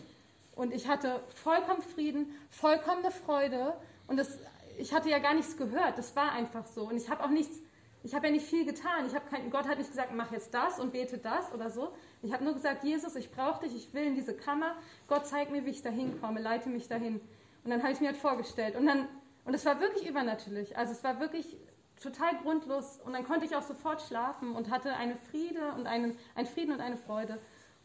Und 0.54 0.72
ich 0.72 0.86
hatte 0.86 1.20
vollkommen 1.34 1.82
Frieden, 1.82 2.26
vollkommene 2.50 3.10
Freude. 3.10 3.74
Und 4.06 4.18
das, 4.18 4.38
ich 4.78 4.94
hatte 4.94 5.08
ja 5.08 5.18
gar 5.18 5.34
nichts 5.34 5.56
gehört. 5.56 5.98
Das 5.98 6.14
war 6.14 6.32
einfach 6.32 6.66
so. 6.66 6.88
Und 6.88 6.96
ich 6.96 7.10
habe 7.10 7.24
auch 7.24 7.30
nichts 7.30 7.58
ich 8.04 8.14
habe 8.14 8.26
ja 8.26 8.32
nicht 8.32 8.46
viel 8.46 8.64
getan. 8.64 9.06
Ich 9.06 9.12
kein, 9.30 9.50
Gott 9.50 9.68
hat 9.68 9.78
nicht 9.78 9.90
gesagt, 9.90 10.12
mach 10.12 10.32
jetzt 10.32 10.52
das 10.52 10.80
und 10.80 10.92
bete 10.92 11.18
das 11.18 11.52
oder 11.52 11.70
so. 11.70 11.92
Ich 12.22 12.32
habe 12.32 12.42
nur 12.44 12.54
gesagt, 12.54 12.84
Jesus, 12.84 13.14
ich 13.14 13.30
brauche 13.30 13.64
dich, 13.64 13.76
ich 13.76 13.94
will 13.94 14.04
in 14.04 14.14
diese 14.14 14.34
Kammer. 14.34 14.76
Gott 15.06 15.26
zeig 15.26 15.50
mir, 15.50 15.64
wie 15.64 15.70
ich 15.70 15.82
da 15.82 15.90
hinkomme, 15.90 16.40
leite 16.40 16.68
mich 16.68 16.88
dahin. 16.88 17.20
Und 17.64 17.70
dann 17.70 17.82
habe 17.82 17.92
ich 17.92 18.00
mir 18.00 18.08
halt 18.08 18.16
vorgestellt. 18.16 18.74
Und 18.74 18.86
dann, 18.86 19.08
und 19.44 19.54
es 19.54 19.64
war 19.64 19.80
wirklich 19.80 20.08
übernatürlich. 20.08 20.76
Also 20.76 20.92
es 20.92 21.04
war 21.04 21.20
wirklich 21.20 21.56
total 22.02 22.36
grundlos. 22.42 23.00
Und 23.04 23.12
dann 23.12 23.24
konnte 23.24 23.46
ich 23.46 23.56
auch 23.56 23.62
sofort 23.62 24.02
schlafen 24.02 24.54
und 24.54 24.70
hatte 24.70 24.94
eine 24.94 25.16
Friede 25.16 25.72
und 25.76 25.86
einen, 25.86 26.18
einen 26.34 26.46
Frieden 26.46 26.72
und 26.72 26.80
eine 26.80 26.96
Freude. 26.96 27.38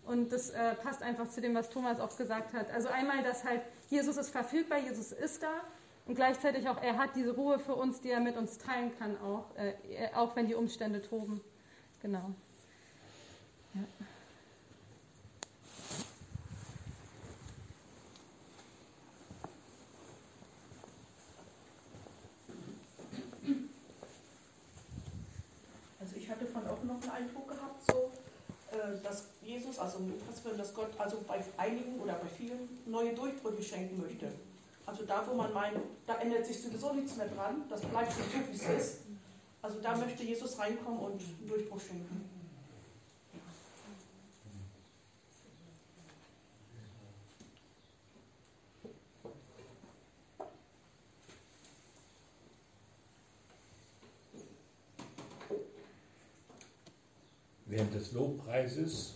Und 0.05 0.31
das 0.31 0.49
äh, 0.51 0.75
passt 0.75 1.03
einfach 1.03 1.27
zu 1.27 1.41
dem, 1.41 1.53
was 1.53 1.69
Thomas 1.69 1.99
auch 1.99 2.15
gesagt 2.17 2.53
hat. 2.53 2.71
Also 2.71 2.87
einmal, 2.89 3.23
dass 3.23 3.43
halt 3.43 3.61
Jesus 3.89 4.17
ist 4.17 4.29
verfügbar, 4.29 4.79
Jesus 4.79 5.11
ist 5.11 5.43
da. 5.43 5.61
Und 6.05 6.15
gleichzeitig 6.15 6.69
auch, 6.69 6.81
er 6.81 6.97
hat 6.97 7.15
diese 7.15 7.35
Ruhe 7.35 7.59
für 7.59 7.75
uns, 7.75 7.99
die 7.99 8.11
er 8.11 8.21
mit 8.21 8.37
uns 8.37 8.57
teilen 8.57 8.97
kann, 8.97 9.17
auch, 9.19 9.45
äh, 9.57 9.73
auch 10.15 10.35
wenn 10.37 10.47
die 10.47 10.55
Umstände 10.55 11.01
toben. 11.01 11.41
Genau. 12.01 12.31
Ja. 13.73 13.81
Also 25.99 26.15
ich 26.15 26.29
hatte 26.29 26.45
von 26.45 26.65
auch 26.67 26.83
noch 26.83 27.01
einen 27.01 27.11
Eindruck 27.11 27.49
gehabt, 27.49 27.81
so, 27.91 28.11
äh, 28.71 28.75
dass 28.95 29.25
Jesus, 29.41 29.79
also 29.79 29.99
dass 30.57 30.73
Gott 30.73 30.89
also 30.97 31.23
bei 31.27 31.43
einigen 31.57 31.99
oder 31.99 32.13
bei 32.13 32.27
vielen 32.27 32.69
neue 32.85 33.13
Durchbrüche 33.13 33.63
schenken 33.63 34.01
möchte. 34.01 34.31
Also 34.85 35.03
da, 35.03 35.25
wo 35.27 35.33
man 35.33 35.53
meint, 35.53 35.77
da 36.05 36.15
ändert 36.15 36.45
sich 36.45 36.61
sowieso 36.61 36.93
nichts 36.93 37.17
mehr 37.17 37.27
dran, 37.27 37.63
das 37.69 37.81
bleibt 37.81 38.11
so, 38.11 38.19
wie 38.19 38.55
es 38.55 38.69
ist. 38.69 38.99
Also 39.61 39.79
da 39.81 39.95
möchte 39.97 40.23
Jesus 40.23 40.57
reinkommen 40.57 40.99
und 40.99 41.21
einen 41.21 41.47
Durchbruch 41.47 41.81
schenken. 41.81 42.36
Während 57.77 57.93
des 57.93 58.11
Lobpreises 58.11 59.13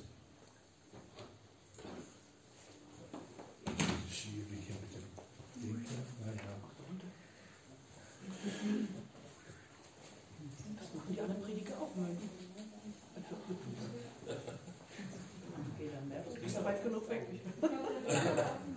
Ist 16.46 16.56
er 16.56 16.66
weit 16.66 16.84
genug 16.84 17.10
weg? 17.10 17.22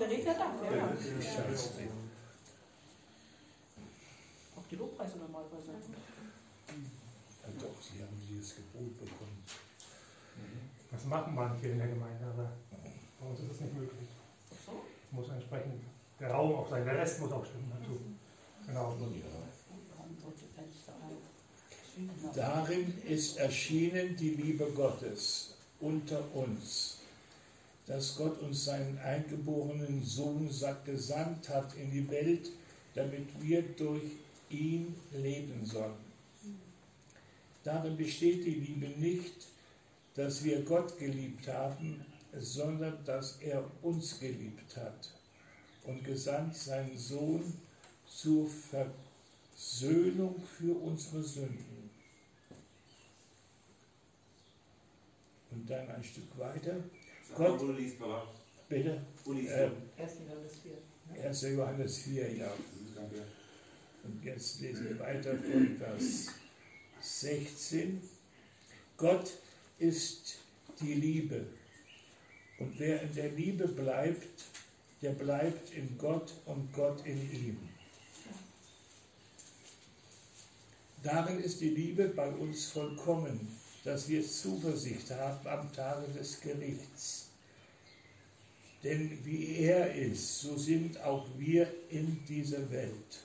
Der 0.00 0.08
Redner 0.10 0.34
darf, 0.34 0.62
ja. 0.64 0.76
ja. 0.76 0.96
Scheiße. 0.96 1.70
Auch 4.56 4.62
die 4.70 4.76
Lobpreise 4.76 5.18
normalerweise. 5.18 5.72
Ja, 6.68 7.48
doch, 7.60 7.82
Sie 7.82 8.00
haben 8.00 8.22
dieses 8.26 8.56
Gebot 8.56 8.98
bekommen. 8.98 9.44
Das 10.90 11.03
machen 11.14 11.34
manche 11.34 11.68
in 11.68 11.78
der 11.78 11.88
Gemeinde, 11.88 12.24
aber 12.26 12.50
bei 13.20 13.26
uns 13.28 13.40
ist 13.40 13.52
es 13.52 13.60
nicht 13.60 13.74
möglich. 13.74 14.08
So. 14.66 14.72
Muss 15.12 15.28
entsprechend 15.28 15.80
der 16.18 16.30
Raum 16.30 16.54
auch 16.56 16.68
sein, 16.68 16.84
der 16.84 16.98
Rest 16.98 17.20
muss 17.20 17.32
auch 17.32 17.44
stimmen 17.44 17.70
dazu. 17.78 18.00
Genau. 18.66 18.96
Darin 22.34 22.92
ist 23.06 23.36
erschienen 23.36 24.16
die 24.16 24.30
Liebe 24.30 24.66
Gottes 24.74 25.54
unter 25.80 26.22
uns, 26.34 26.98
dass 27.86 28.16
Gott 28.16 28.40
uns 28.40 28.64
seinen 28.64 28.98
eingeborenen 28.98 30.02
Sohn 30.02 30.50
gesandt 30.84 31.48
hat 31.48 31.74
in 31.74 31.92
die 31.92 32.10
Welt, 32.10 32.50
damit 32.94 33.28
wir 33.40 33.62
durch 33.62 34.02
ihn 34.48 34.96
leben 35.12 35.64
sollen. 35.64 36.02
Darin 37.62 37.96
besteht 37.96 38.44
die 38.44 38.54
Liebe 38.54 38.88
nicht, 38.98 39.46
dass 40.14 40.44
wir 40.44 40.62
Gott 40.62 40.98
geliebt 40.98 41.48
haben, 41.48 42.04
sondern 42.38 43.04
dass 43.04 43.38
er 43.40 43.64
uns 43.82 44.18
geliebt 44.18 44.76
hat 44.76 45.10
und 45.84 46.04
gesandt 46.04 46.56
seinen 46.56 46.96
Sohn 46.96 47.52
zur 48.06 48.48
Versöhnung 48.48 50.40
für 50.58 50.74
unsere 50.76 51.22
Sünden. 51.22 51.90
Und 55.50 55.70
dann 55.70 55.88
ein 55.88 56.02
Stück 56.02 56.38
weiter. 56.38 56.76
Gott, 57.34 57.60
bitte, 58.68 58.90
äh, 58.90 59.68
du? 59.68 60.02
1. 60.02 60.12
Johannes 60.28 60.52
4. 60.62 61.24
1. 61.24 61.42
Johannes 61.42 61.98
4, 61.98 62.32
ja. 62.34 62.52
Und 64.02 64.24
jetzt 64.24 64.60
lesen 64.60 64.88
wir 64.88 64.98
weiter 64.98 65.36
von 65.36 65.76
Vers 65.76 66.28
16. 67.00 68.02
Gott 68.96 69.32
ist 69.78 70.36
die 70.80 70.94
Liebe. 70.94 71.46
Und 72.58 72.78
wer 72.78 73.02
in 73.02 73.14
der 73.14 73.30
Liebe 73.30 73.68
bleibt, 73.68 74.44
der 75.02 75.10
bleibt 75.10 75.72
in 75.74 75.98
Gott 75.98 76.32
und 76.46 76.72
Gott 76.72 77.04
in 77.04 77.20
ihm. 77.32 77.58
Darin 81.02 81.38
ist 81.40 81.60
die 81.60 81.68
Liebe 81.68 82.08
bei 82.08 82.28
uns 82.28 82.66
vollkommen, 82.66 83.54
dass 83.84 84.08
wir 84.08 84.26
Zuversicht 84.26 85.10
haben 85.10 85.46
am 85.46 85.70
Tage 85.72 86.10
des 86.12 86.40
Gerichts. 86.40 87.28
Denn 88.82 89.18
wie 89.24 89.56
er 89.56 89.94
ist, 89.94 90.40
so 90.40 90.56
sind 90.56 90.98
auch 91.02 91.26
wir 91.36 91.70
in 91.90 92.24
dieser 92.26 92.70
Welt. 92.70 93.24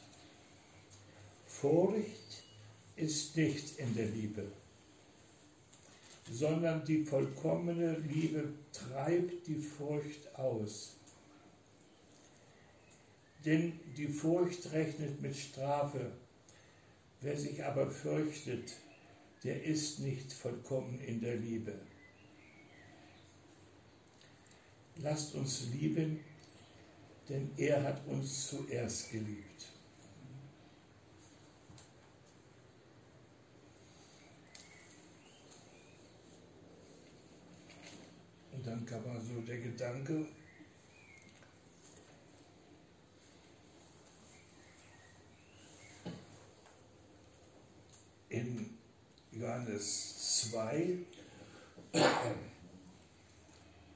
Furcht 1.47 2.43
ist 2.95 3.35
nicht 3.37 3.79
in 3.79 3.95
der 3.95 4.07
Liebe, 4.07 4.45
sondern 6.31 6.85
die 6.85 7.03
vollkommene 7.03 7.97
Liebe 7.99 8.53
treibt 8.71 9.47
die 9.47 9.59
Furcht 9.59 10.35
aus. 10.35 10.95
Denn 13.45 13.79
die 13.97 14.07
Furcht 14.07 14.71
rechnet 14.71 15.21
mit 15.21 15.35
Strafe. 15.35 16.11
Wer 17.21 17.37
sich 17.37 17.63
aber 17.63 17.89
fürchtet, 17.89 18.73
der 19.43 19.63
ist 19.63 19.99
nicht 19.99 20.31
vollkommen 20.31 20.99
in 20.99 21.21
der 21.21 21.37
Liebe. 21.37 21.73
Lasst 24.97 25.33
uns 25.35 25.67
lieben, 25.73 26.19
denn 27.29 27.49
er 27.57 27.83
hat 27.83 28.05
uns 28.07 28.49
zuerst 28.49 29.11
geliebt. 29.11 29.78
Und 38.59 38.67
dann 38.67 38.85
kann 38.85 39.01
man 39.07 39.21
so 39.21 39.39
der 39.47 39.57
Gedanke, 39.59 40.25
in 48.27 48.77
Johannes 49.31 50.49
2, 50.51 50.97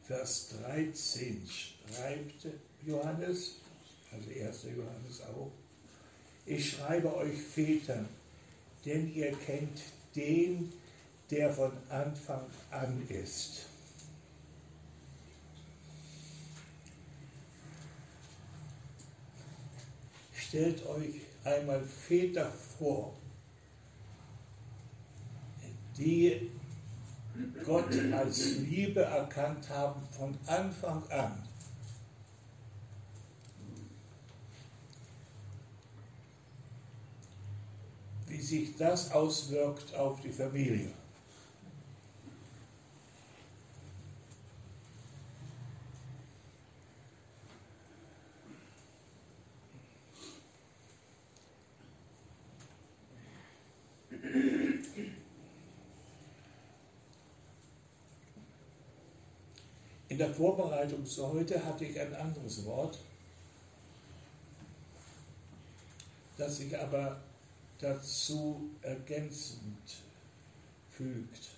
Vers 0.04 0.54
13 0.62 1.46
schreibt 1.46 2.48
Johannes, 2.86 3.58
also 4.14 4.30
1. 4.30 4.64
Johannes 4.78 5.22
auch, 5.24 5.52
ich 6.46 6.72
schreibe 6.72 7.14
euch 7.18 7.38
Väter, 7.38 8.06
denn 8.86 9.14
ihr 9.14 9.34
kennt 9.34 9.82
den, 10.16 10.72
der 11.30 11.52
von 11.52 11.74
Anfang 11.90 12.46
an 12.72 13.06
ist. 13.10 13.73
Stellt 20.54 20.86
euch 20.86 21.16
einmal 21.44 21.82
Väter 21.82 22.46
vor, 22.78 23.16
die 25.98 26.52
Gott 27.66 27.92
als 28.12 28.58
Liebe 28.58 29.02
erkannt 29.02 29.68
haben 29.68 30.00
von 30.12 30.38
Anfang 30.46 31.02
an. 31.10 31.42
Wie 38.28 38.40
sich 38.40 38.76
das 38.78 39.10
auswirkt 39.12 39.96
auf 39.96 40.22
die 40.22 40.30
Familie. 40.30 40.92
In 60.14 60.20
der 60.20 60.32
Vorbereitung 60.32 61.04
zu 61.08 61.28
heute 61.34 61.66
hatte 61.66 61.86
ich 61.86 62.00
ein 62.00 62.14
anderes 62.14 62.64
Wort, 62.66 63.00
das 66.38 66.58
sich 66.58 66.78
aber 66.78 67.20
dazu 67.80 68.70
ergänzend 68.84 70.04
fügt. 70.92 71.50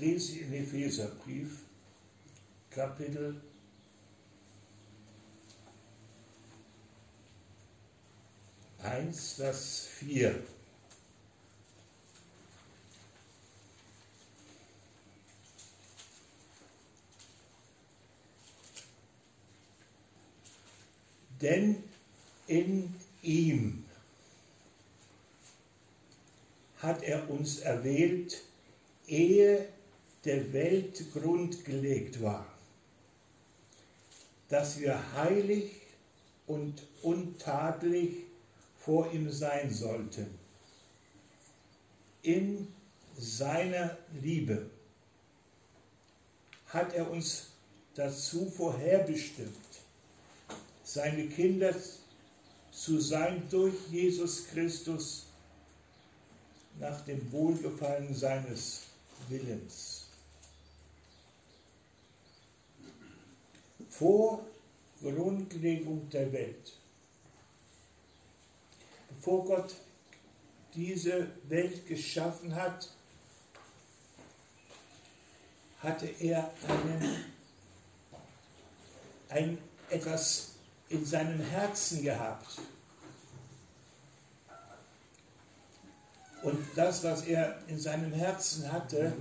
Lese 0.00 0.40
in 0.40 0.52
Epheserbrief, 0.52 1.64
Kapitel 2.70 3.40
eins, 8.82 9.32
Vers 9.34 9.88
vier. 9.98 10.42
Denn 21.40 21.82
in 22.48 22.92
ihm 23.22 23.84
hat 26.78 27.02
er 27.02 27.30
uns 27.30 27.60
erwählt, 27.60 28.42
ehe 29.06 29.68
der 30.24 30.52
Welt 30.52 31.12
Grund 31.12 31.64
gelegt 31.64 32.20
war, 32.22 32.46
dass 34.48 34.80
wir 34.80 35.12
heilig 35.14 35.70
und 36.46 36.82
untadelig 37.02 38.16
vor 38.78 39.12
ihm 39.12 39.30
sein 39.30 39.72
sollten. 39.72 40.26
In 42.22 42.68
seiner 43.16 43.96
Liebe 44.20 44.70
hat 46.66 46.94
er 46.94 47.10
uns 47.10 47.48
dazu 47.94 48.50
vorherbestimmt, 48.50 49.54
seine 50.84 51.26
Kinder 51.28 51.74
zu 52.70 53.00
sein 53.00 53.42
durch 53.50 53.74
Jesus 53.90 54.46
Christus 54.48 55.26
nach 56.78 57.00
dem 57.04 57.30
Wohlgefallen 57.32 58.14
seines 58.14 58.82
Willens. 59.28 59.97
Vor 63.98 64.46
Grundlegung 65.02 66.08
der 66.10 66.32
Welt, 66.32 66.72
bevor 69.08 69.44
Gott 69.44 69.74
diese 70.74 71.28
Welt 71.48 71.86
geschaffen 71.86 72.54
hat, 72.54 72.88
hatte 75.80 76.06
er 76.20 76.52
einen, 76.68 77.24
ein, 79.28 79.58
etwas 79.90 80.52
in 80.88 81.04
seinem 81.04 81.40
Herzen 81.40 82.02
gehabt. 82.02 82.60
Und 86.42 86.58
das, 86.76 87.02
was 87.02 87.22
er 87.22 87.58
in 87.66 87.78
seinem 87.78 88.12
Herzen 88.12 88.70
hatte, 88.70 89.12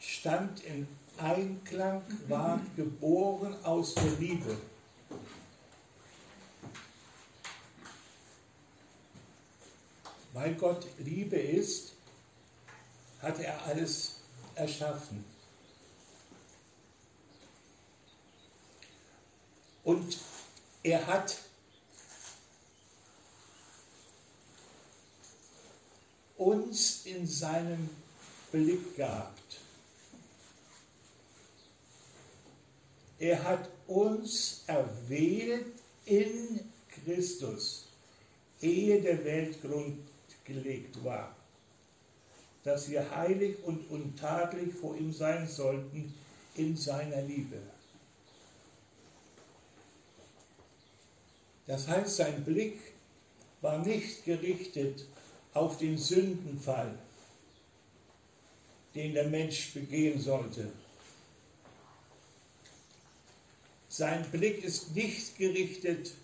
stand 0.00 0.64
in 0.64 0.88
Einklang, 1.18 2.02
war 2.28 2.60
geboren 2.76 3.56
aus 3.64 3.94
der 3.94 4.10
Liebe. 4.18 4.56
Weil 10.32 10.54
Gott 10.56 10.86
Liebe 10.98 11.36
ist, 11.36 11.92
hat 13.22 13.38
er 13.38 13.64
alles 13.64 14.16
erschaffen. 14.56 15.24
Und 19.84 20.18
er 20.82 21.06
hat 21.06 21.38
uns 26.36 27.06
in 27.06 27.26
seinem 27.26 27.88
Blick 28.50 28.96
gehabt. 28.96 29.63
Er 33.24 33.42
hat 33.42 33.70
uns 33.86 34.64
erwählt 34.66 35.72
in 36.04 36.60
Christus, 36.90 37.86
ehe 38.60 39.00
der 39.00 39.24
Weltgrund 39.24 39.98
gelegt 40.44 41.02
war, 41.02 41.34
dass 42.64 42.90
wir 42.90 43.16
heilig 43.16 43.56
und 43.64 43.90
untadelig 43.90 44.74
vor 44.74 44.94
ihm 44.98 45.10
sein 45.10 45.48
sollten 45.48 46.12
in 46.56 46.76
seiner 46.76 47.22
Liebe. 47.22 47.56
Das 51.66 51.88
heißt, 51.88 52.16
sein 52.16 52.44
Blick 52.44 52.78
war 53.62 53.78
nicht 53.78 54.26
gerichtet 54.26 55.06
auf 55.54 55.78
den 55.78 55.96
Sündenfall, 55.96 56.98
den 58.94 59.14
der 59.14 59.28
Mensch 59.28 59.72
begehen 59.72 60.20
sollte. 60.20 60.70
Sein 63.96 64.28
Blick 64.32 64.64
ist 64.64 64.92
nicht 64.96 65.38
gerichtet 65.38 66.14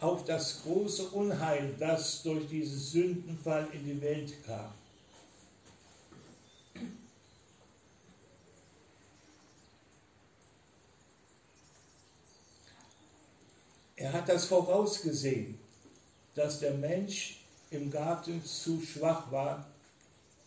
auf 0.00 0.26
das 0.26 0.60
große 0.64 1.08
Unheil, 1.12 1.74
das 1.78 2.22
durch 2.22 2.46
diesen 2.46 2.78
Sündenfall 2.78 3.66
in 3.72 3.86
die 3.86 4.02
Welt 4.02 4.34
kam. 4.44 4.70
Er 13.96 14.12
hat 14.12 14.28
das 14.28 14.44
vorausgesehen, 14.44 15.58
dass 16.34 16.60
der 16.60 16.74
Mensch 16.74 17.38
im 17.70 17.90
Garten 17.90 18.44
zu 18.44 18.82
schwach 18.82 19.32
war, 19.32 19.66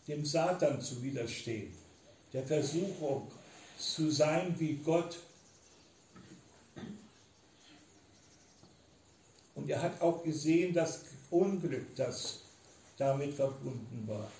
dem 0.06 0.24
Satan 0.24 0.80
zu 0.80 1.02
widerstehen, 1.02 1.74
der 2.32 2.46
Versuchung 2.46 3.28
zu 3.76 4.08
sein 4.08 4.54
wie 4.60 4.74
Gott. 4.74 5.18
Und 9.60 9.68
er 9.68 9.82
hat 9.82 10.00
auch 10.00 10.22
gesehen 10.22 10.72
das 10.72 11.02
Unglück, 11.30 11.94
das 11.94 12.40
damit 12.96 13.34
verbunden 13.34 14.04
war. 14.06 14.30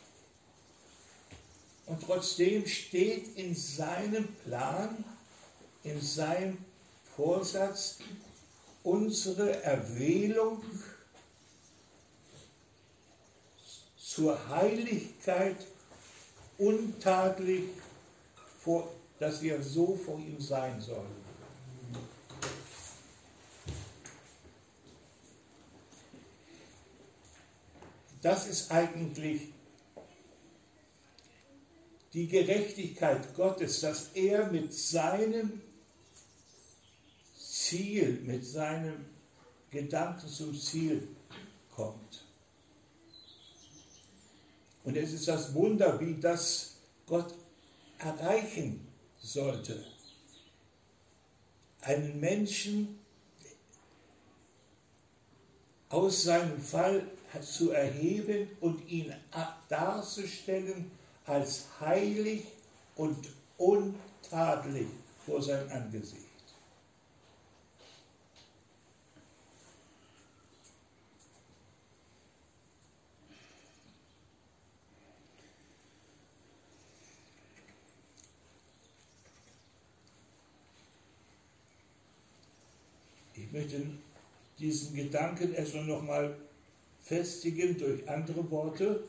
Und 1.85 2.03
trotzdem 2.03 2.67
steht 2.67 3.37
in 3.37 3.55
seinem 3.55 4.29
Plan, 4.47 5.05
in 5.83 6.01
seinem 6.01 6.57
Vorsatz 7.17 7.99
unsere 8.83 9.63
Erwählung 9.63 10.63
zur 13.99 14.49
Heiligkeit 14.49 15.67
untadelig, 16.57 17.65
vor, 18.59 18.91
dass 19.19 19.43
wir 19.43 19.63
so 19.63 19.97
vor 19.97 20.19
ihm 20.19 20.41
sein 20.41 20.81
sollen. 20.81 21.20
Das 28.23 28.47
ist 28.47 28.71
eigentlich 28.71 29.49
die 32.13 32.27
Gerechtigkeit 32.27 33.35
Gottes, 33.35 33.81
dass 33.81 34.11
er 34.15 34.51
mit 34.51 34.75
seinem 34.75 35.63
Ziel, 37.37 38.21
mit 38.25 38.45
seinem 38.45 39.07
Gedanken 39.71 40.29
zum 40.29 40.59
Ziel 40.59 41.09
kommt. 41.75 42.25
Und 44.85 44.97
es 44.97 45.13
ist 45.13 45.29
das 45.29 45.55
Wunder, 45.55 46.01
wie 46.01 46.15
das 46.15 46.77
Gott 47.07 47.35
erreichen 47.99 48.87
sollte. 49.19 49.85
Einen 51.83 52.19
Menschen 52.19 52.99
aus 55.91 56.23
seinem 56.25 56.61
Fall 56.61 57.07
zu 57.41 57.71
erheben 57.71 58.49
und 58.61 58.89
ihn 58.89 59.13
darzustellen 59.69 60.91
als 61.27 61.65
heilig 61.81 62.45
und 62.97 63.29
untadelig 63.57 64.89
vor 65.25 65.41
sein 65.43 65.71
Angesicht. 65.71 66.27
Ich 83.35 83.53
möchte 83.53 83.83
diesen 84.59 84.95
Gedanken 84.95 85.55
erstmal 85.55 85.85
nochmal 85.85 86.37
festigen 87.03 87.79
durch 87.79 88.09
andere 88.09 88.51
Worte. 88.51 89.05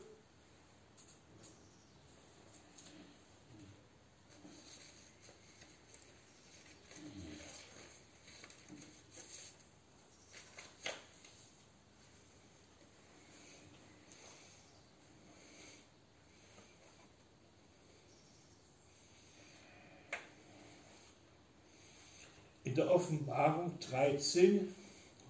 In 22.64 22.76
der 22.76 22.90
Offenbarung 22.90 23.78
13 23.90 24.74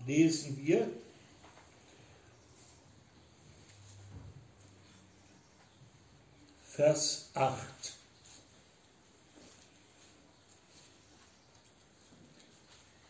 lesen 0.07 0.57
wir, 0.62 0.88
Vers 6.74 7.28
8. 7.35 7.58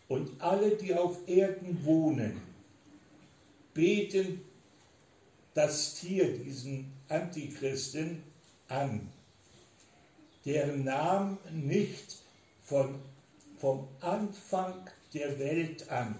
Und 0.08 0.42
alle, 0.42 0.76
die 0.76 0.92
auf 0.92 1.16
Erden 1.28 1.84
wohnen, 1.84 2.40
beten 3.72 4.42
das 5.54 5.94
Tier, 5.94 6.36
diesen 6.38 6.92
Antichristen, 7.08 8.24
an, 8.66 9.08
deren 10.44 10.82
Namen 10.82 11.38
nicht 11.52 12.16
von 12.64 12.98
vom 13.58 13.86
Anfang 14.00 14.90
der 15.14 15.38
Welt 15.38 15.88
an 15.88 16.16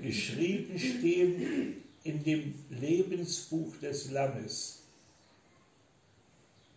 geschrieben 0.00 0.78
stehen 0.78 1.82
in 2.04 2.22
dem 2.22 2.54
Lebensbuch 2.70 3.74
des 3.78 4.12
Lammes, 4.12 4.85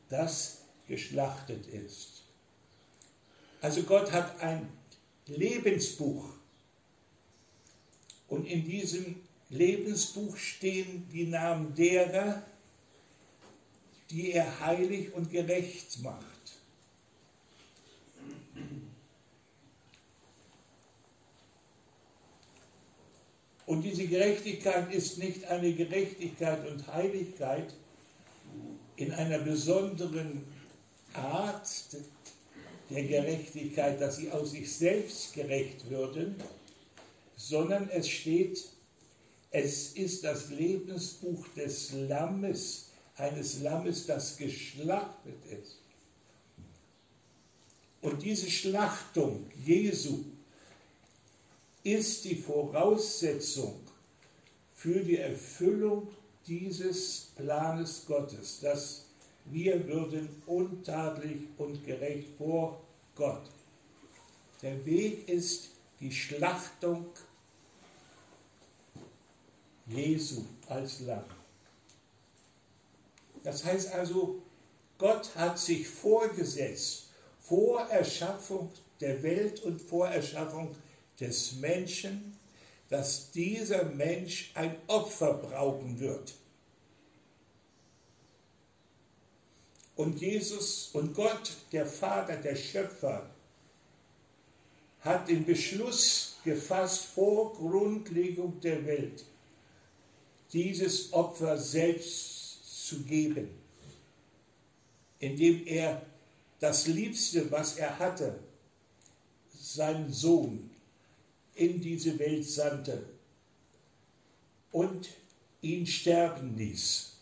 das 0.10 0.64
geschlachtet 0.88 1.68
ist. 1.68 2.24
Also 3.62 3.84
Gott 3.84 4.12
hat 4.12 4.42
ein 4.42 4.70
Lebensbuch 5.28 6.30
und 8.28 8.46
in 8.46 8.66
diesem 8.66 9.16
Lebensbuch 9.50 10.38
stehen 10.38 11.08
die 11.12 11.26
Namen 11.26 11.74
derer, 11.76 12.44
die 14.10 14.32
er 14.32 14.60
heilig 14.60 15.14
und 15.14 15.32
gerecht 15.32 16.02
macht. 16.02 16.26
Und 23.66 23.84
diese 23.84 24.08
Gerechtigkeit 24.08 24.92
ist 24.92 25.20
nicht 25.20 25.46
eine 25.46 25.72
Gerechtigkeit 25.74 26.68
und 26.68 26.88
Heiligkeit, 26.88 27.72
in 29.00 29.14
einer 29.14 29.40
besonderen 29.40 30.44
Art 31.14 31.70
der 32.90 33.04
Gerechtigkeit, 33.04 34.02
dass 34.02 34.18
sie 34.18 34.30
aus 34.30 34.52
sich 34.52 34.76
selbst 34.76 35.34
gerecht 35.34 35.90
würden, 35.90 36.36
sondern 37.38 37.90
es 37.90 38.10
steht, 38.10 38.66
es 39.52 39.94
ist 39.94 40.26
das 40.26 40.50
Lebensbuch 40.50 41.48
des 41.56 41.94
Lammes, 41.94 42.90
eines 43.16 43.62
Lammes, 43.62 44.06
das 44.06 44.36
geschlachtet 44.36 45.46
ist. 45.46 45.80
Und 48.02 48.22
diese 48.22 48.50
Schlachtung 48.50 49.50
Jesu 49.66 50.26
ist 51.84 52.26
die 52.26 52.36
Voraussetzung 52.36 53.80
für 54.74 55.00
die 55.00 55.18
Erfüllung 55.18 56.10
dieses 56.50 57.32
Planes 57.36 58.06
Gottes, 58.08 58.60
dass 58.60 59.06
wir 59.46 59.88
würden 59.88 60.28
untadelig 60.48 61.42
und 61.58 61.86
gerecht 61.86 62.30
vor 62.38 62.82
Gott. 63.16 63.44
Der 64.62 64.84
Weg 64.86 65.30
ist 65.30 65.70
die 66.00 66.12
Schlachtung 66.12 67.06
Jesu 69.86 70.44
als 70.68 71.02
Lamm. 71.02 71.24
Das 73.44 73.64
heißt 73.64 73.94
also, 73.94 74.42
Gott 74.98 75.34
hat 75.36 75.58
sich 75.58 75.88
vorgesetzt, 75.88 77.10
vor 77.40 77.82
Erschaffung 77.90 78.70
der 79.00 79.24
Welt 79.24 79.62
und 79.64 79.82
vor 79.82 80.08
Erschaffung 80.08 80.76
des 81.20 81.54
Menschen, 81.54 82.38
dass 82.90 83.32
dieser 83.32 83.86
Mensch 83.86 84.52
ein 84.56 84.76
Opfer 84.88 85.36
brauchen 85.36 86.00
wird. 86.00 86.39
Und 90.00 90.22
Jesus 90.22 90.92
und 90.94 91.14
Gott, 91.14 91.52
der 91.74 91.86
Vater, 91.86 92.38
der 92.38 92.56
Schöpfer, 92.56 93.30
hat 95.02 95.28
den 95.28 95.44
Beschluss 95.44 96.38
gefasst 96.46 97.04
vor 97.08 97.54
Grundlegung 97.54 98.62
der 98.62 98.86
Welt, 98.86 99.26
dieses 100.54 101.12
Opfer 101.12 101.58
selbst 101.58 102.88
zu 102.88 103.04
geben, 103.04 103.50
indem 105.20 105.68
er 105.68 106.02
das 106.62 106.88
Liebste, 106.88 107.52
was 107.52 107.76
er 107.76 108.00
hatte, 108.00 108.40
seinen 109.54 110.14
Sohn, 110.14 110.70
in 111.56 111.82
diese 111.82 112.18
Welt 112.20 112.46
sandte 112.46 113.04
und 114.72 115.10
ihn 115.62 115.86
sterben 115.86 116.56
ließ. 116.56 117.19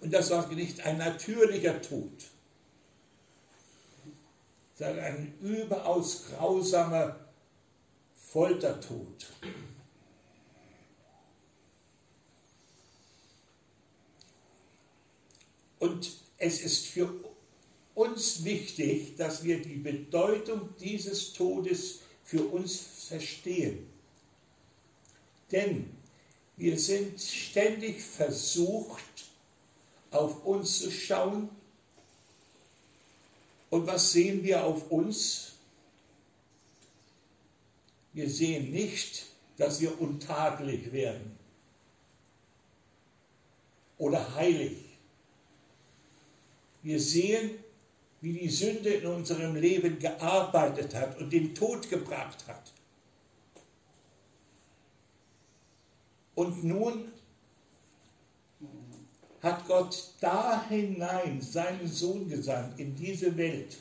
Und 0.00 0.12
das 0.12 0.30
war 0.30 0.46
nicht 0.48 0.80
ein 0.80 0.98
natürlicher 0.98 1.80
Tod, 1.82 2.12
sondern 4.78 5.04
ein 5.04 5.34
überaus 5.40 6.26
grausamer 6.28 7.20
Foltertod. 8.14 9.26
Und 15.78 16.10
es 16.38 16.60
ist 16.62 16.86
für 16.86 17.12
uns 17.94 18.44
wichtig, 18.44 19.16
dass 19.16 19.44
wir 19.44 19.60
die 19.60 19.76
Bedeutung 19.76 20.70
dieses 20.78 21.32
Todes 21.32 22.00
für 22.24 22.44
uns 22.44 22.80
verstehen. 23.08 23.86
Denn 25.50 25.90
wir 26.56 26.78
sind 26.78 27.20
ständig 27.20 28.02
versucht, 28.02 29.29
auf 30.10 30.44
uns 30.44 30.80
zu 30.80 30.90
schauen. 30.90 31.48
Und 33.70 33.86
was 33.86 34.12
sehen 34.12 34.42
wir 34.42 34.64
auf 34.64 34.90
uns? 34.90 35.52
Wir 38.12 38.28
sehen 38.28 38.72
nicht, 38.72 39.26
dass 39.56 39.80
wir 39.80 40.00
untadelig 40.00 40.92
werden 40.92 41.38
oder 43.98 44.34
heilig. 44.34 44.78
Wir 46.82 46.98
sehen, 46.98 47.62
wie 48.22 48.32
die 48.32 48.48
Sünde 48.48 48.90
in 48.90 49.06
unserem 49.06 49.54
Leben 49.54 49.98
gearbeitet 49.98 50.94
hat 50.94 51.18
und 51.18 51.32
den 51.32 51.54
Tod 51.54 51.88
gebracht 51.88 52.46
hat. 52.48 52.72
Und 56.34 56.64
nun 56.64 57.12
hat 59.42 59.66
Gott 59.66 60.12
da 60.20 60.66
hinein 60.68 61.40
seinen 61.40 61.88
Sohn 61.88 62.28
gesandt 62.28 62.78
in 62.78 62.94
diese 62.94 63.36
Welt 63.36 63.78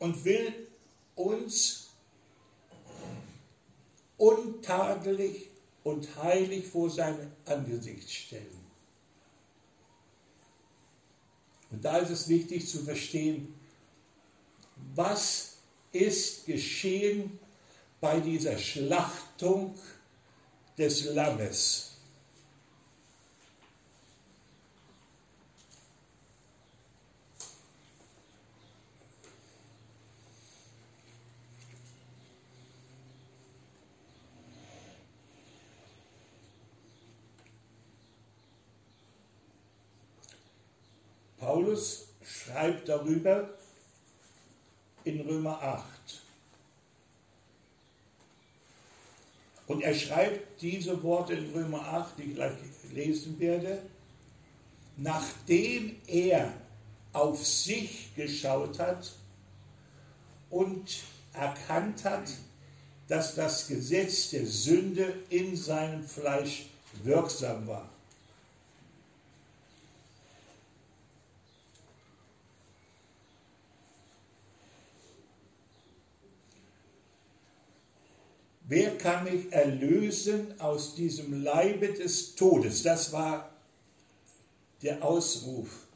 und 0.00 0.24
will 0.24 0.68
uns 1.14 1.90
untadelig 4.16 5.50
und 5.84 6.16
heilig 6.16 6.66
vor 6.66 6.90
sein 6.90 7.30
Angesicht 7.44 8.10
stellen. 8.10 8.64
Und 11.70 11.84
da 11.84 11.98
ist 11.98 12.10
es 12.10 12.28
wichtig 12.28 12.68
zu 12.68 12.82
verstehen, 12.84 13.54
was 14.94 15.56
ist 15.92 16.46
geschehen 16.46 17.38
bei 18.00 18.20
dieser 18.20 18.58
Schlachtung 18.58 19.74
des 20.76 21.14
Lammes. 21.14 21.90
Paulus 41.38 42.08
schreibt 42.22 42.88
darüber 42.88 43.50
in 45.04 45.20
Römer 45.20 45.62
8. 45.62 45.93
Und 49.66 49.82
er 49.82 49.94
schreibt 49.94 50.60
diese 50.60 51.02
Worte 51.02 51.34
in 51.34 51.50
Römer 51.52 51.80
8, 51.80 52.18
die 52.18 52.22
ich 52.22 52.34
gleich 52.34 52.52
lesen 52.92 53.38
werde, 53.40 53.82
nachdem 54.96 55.96
er 56.06 56.52
auf 57.12 57.44
sich 57.46 58.14
geschaut 58.14 58.78
hat 58.78 59.12
und 60.50 61.02
erkannt 61.32 62.04
hat, 62.04 62.30
dass 63.08 63.34
das 63.34 63.68
Gesetz 63.68 64.30
der 64.30 64.46
Sünde 64.46 65.14
in 65.30 65.56
seinem 65.56 66.04
Fleisch 66.04 66.66
wirksam 67.02 67.66
war. 67.66 67.93
Wer 78.66 78.96
kann 78.96 79.24
mich 79.24 79.52
erlösen 79.52 80.58
aus 80.58 80.94
diesem 80.94 81.42
Leibe 81.42 81.92
des 81.92 82.34
Todes? 82.34 82.82
Das 82.82 83.12
war 83.12 83.50
der 84.82 85.04
Ausruf. 85.04 85.86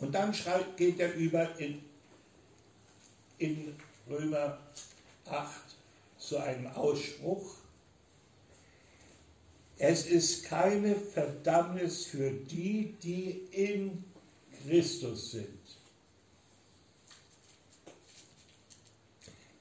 Und 0.00 0.12
dann 0.12 0.34
schreibt, 0.34 0.76
geht 0.76 0.98
er 0.98 1.14
über 1.14 1.56
in, 1.60 1.82
in 3.38 3.76
Römer 4.08 4.58
8 5.26 5.50
zu 6.18 6.38
einem 6.38 6.66
Ausspruch. 6.68 7.54
Es 9.78 10.06
ist 10.06 10.44
keine 10.44 10.96
Verdammnis 10.96 12.06
für 12.06 12.30
die, 12.30 12.96
die 13.02 13.46
in 13.52 14.04
Christus 14.62 15.30
sind. 15.30 15.79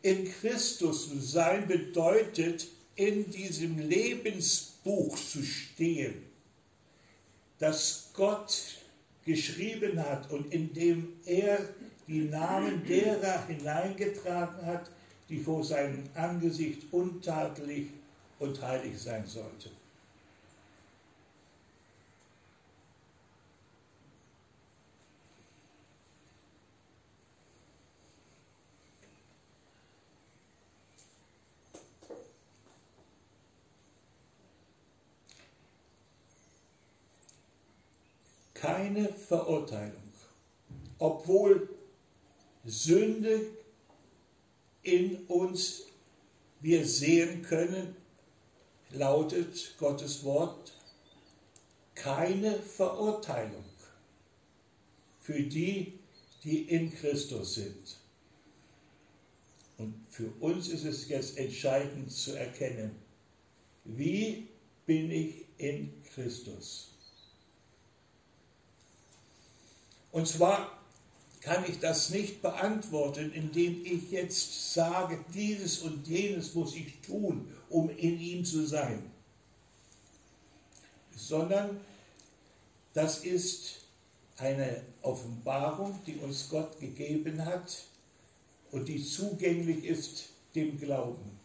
In 0.09 0.25
Christus 0.25 1.09
zu 1.09 1.19
sein 1.19 1.67
bedeutet, 1.67 2.67
in 2.95 3.29
diesem 3.29 3.77
Lebensbuch 3.77 5.15
zu 5.15 5.43
stehen, 5.43 6.23
das 7.59 8.09
Gott 8.13 8.59
geschrieben 9.23 9.99
hat 10.03 10.31
und 10.31 10.51
in 10.51 10.73
dem 10.73 11.13
er 11.25 11.59
die 12.07 12.21
Namen 12.21 12.83
derer 12.87 13.45
hineingetragen 13.45 14.65
hat, 14.65 14.89
die 15.29 15.37
vor 15.37 15.63
seinem 15.63 16.03
Angesicht 16.15 16.91
untadelig 16.91 17.89
und 18.39 18.59
heilig 18.61 18.97
sein 18.97 19.27
sollten. 19.27 19.78
Keine 38.59 39.13
Verurteilung, 39.13 40.11
obwohl 40.97 41.69
Sünde 42.65 43.41
in 44.83 45.25
uns 45.27 45.83
wir 46.59 46.85
sehen 46.85 47.41
können, 47.41 47.95
lautet 48.91 49.75
Gottes 49.77 50.23
Wort, 50.25 50.73
keine 51.95 52.59
Verurteilung 52.59 53.63
für 55.21 55.41
die, 55.41 55.99
die 56.43 56.63
in 56.63 56.93
Christus 56.93 57.55
sind. 57.55 57.97
Und 59.77 59.93
für 60.09 60.29
uns 60.41 60.67
ist 60.67 60.83
es 60.83 61.07
jetzt 61.07 61.37
entscheidend 61.37 62.11
zu 62.11 62.33
erkennen, 62.33 62.91
wie 63.85 64.47
bin 64.85 65.11
ich 65.11 65.45
in 65.57 65.93
Christus. 66.13 66.98
Und 70.11 70.27
zwar 70.27 70.79
kann 71.41 71.63
ich 71.67 71.79
das 71.79 72.09
nicht 72.09 72.41
beantworten, 72.41 73.31
indem 73.33 73.85
ich 73.85 74.11
jetzt 74.11 74.73
sage, 74.73 75.23
dieses 75.33 75.79
und 75.79 76.07
jenes 76.07 76.53
muss 76.53 76.75
ich 76.75 76.99
tun, 77.01 77.53
um 77.69 77.89
in 77.89 78.19
ihm 78.19 78.43
zu 78.43 78.65
sein, 78.65 79.09
sondern 81.15 81.79
das 82.93 83.23
ist 83.23 83.75
eine 84.37 84.81
Offenbarung, 85.01 85.99
die 86.05 86.15
uns 86.17 86.49
Gott 86.49 86.79
gegeben 86.79 87.45
hat 87.45 87.83
und 88.71 88.87
die 88.87 89.03
zugänglich 89.03 89.85
ist 89.85 90.29
dem 90.55 90.79
Glauben 90.79 91.39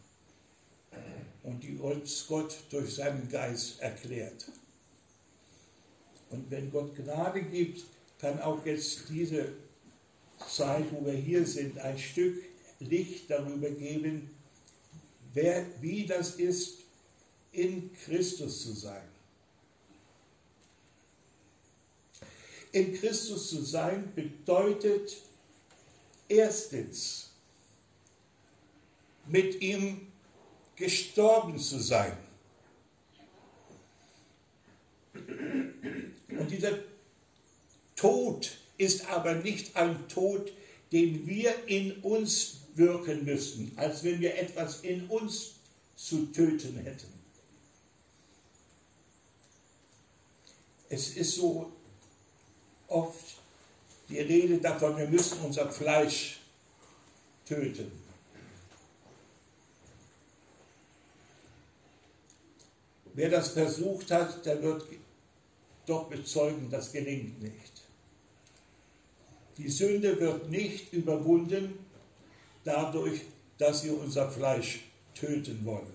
und 1.43 1.63
die 1.63 1.77
uns 1.77 2.25
Gott 2.27 2.57
durch 2.69 2.95
seinen 2.95 3.29
Geist 3.29 3.79
erklärt. 3.79 4.45
Und 6.31 6.49
wenn 6.49 6.71
Gott 6.71 6.95
Gnade 6.95 7.43
gibt, 7.43 7.85
kann 8.19 8.39
auch 8.41 8.65
jetzt 8.65 9.09
diese 9.09 9.53
Zeit, 10.47 10.85
wo 10.91 11.05
wir 11.05 11.13
hier 11.13 11.45
sind, 11.45 11.77
ein 11.79 11.97
Stück 11.97 12.43
Licht 12.79 13.29
darüber 13.29 13.69
geben, 13.69 14.29
wer, 15.33 15.65
wie 15.81 16.05
das 16.05 16.35
ist, 16.35 16.79
in 17.51 17.91
Christus 17.93 18.63
zu 18.63 18.73
sein. 18.73 19.07
In 22.71 22.93
Christus 22.93 23.49
zu 23.49 23.61
sein 23.61 24.11
bedeutet 24.13 25.15
erstens, 26.27 27.31
mit 29.27 29.61
ihm 29.61 30.07
gestorben 30.75 31.57
zu 31.57 31.79
sein. 31.79 32.17
Und 35.13 36.51
dieser 36.51 36.77
Tod 37.95 38.57
ist 38.77 39.07
aber 39.09 39.35
nicht 39.35 39.75
ein 39.75 40.07
Tod, 40.07 40.51
den 40.91 41.25
wir 41.25 41.67
in 41.67 41.93
uns 42.01 42.57
wirken 42.75 43.25
müssen, 43.25 43.71
als 43.75 44.03
wenn 44.03 44.19
wir 44.19 44.37
etwas 44.37 44.81
in 44.81 45.07
uns 45.07 45.55
zu 45.95 46.25
töten 46.27 46.77
hätten. 46.77 47.13
Es 50.89 51.15
ist 51.15 51.35
so 51.35 51.71
oft 52.87 53.35
die 54.09 54.19
Rede 54.19 54.57
davon, 54.59 54.97
wir 54.97 55.07
müssen 55.07 55.39
unser 55.39 55.71
Fleisch 55.71 56.39
töten. 57.45 57.91
Wer 63.13 63.29
das 63.29 63.49
versucht 63.49 64.11
hat, 64.11 64.45
der 64.45 64.61
wird 64.61 64.85
doch 65.85 66.09
bezeugen, 66.09 66.69
das 66.69 66.91
gelingt 66.91 67.41
nicht. 67.41 67.74
Die 69.57 69.69
Sünde 69.69 70.19
wird 70.19 70.49
nicht 70.49 70.91
überwunden 70.91 71.79
dadurch, 72.63 73.21
dass 73.57 73.83
wir 73.83 73.97
unser 73.97 74.29
Fleisch 74.29 74.81
töten 75.13 75.63
wollen. 75.63 75.93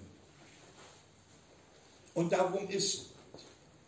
Und 2.14 2.32
darum 2.32 2.68
ist 2.68 3.06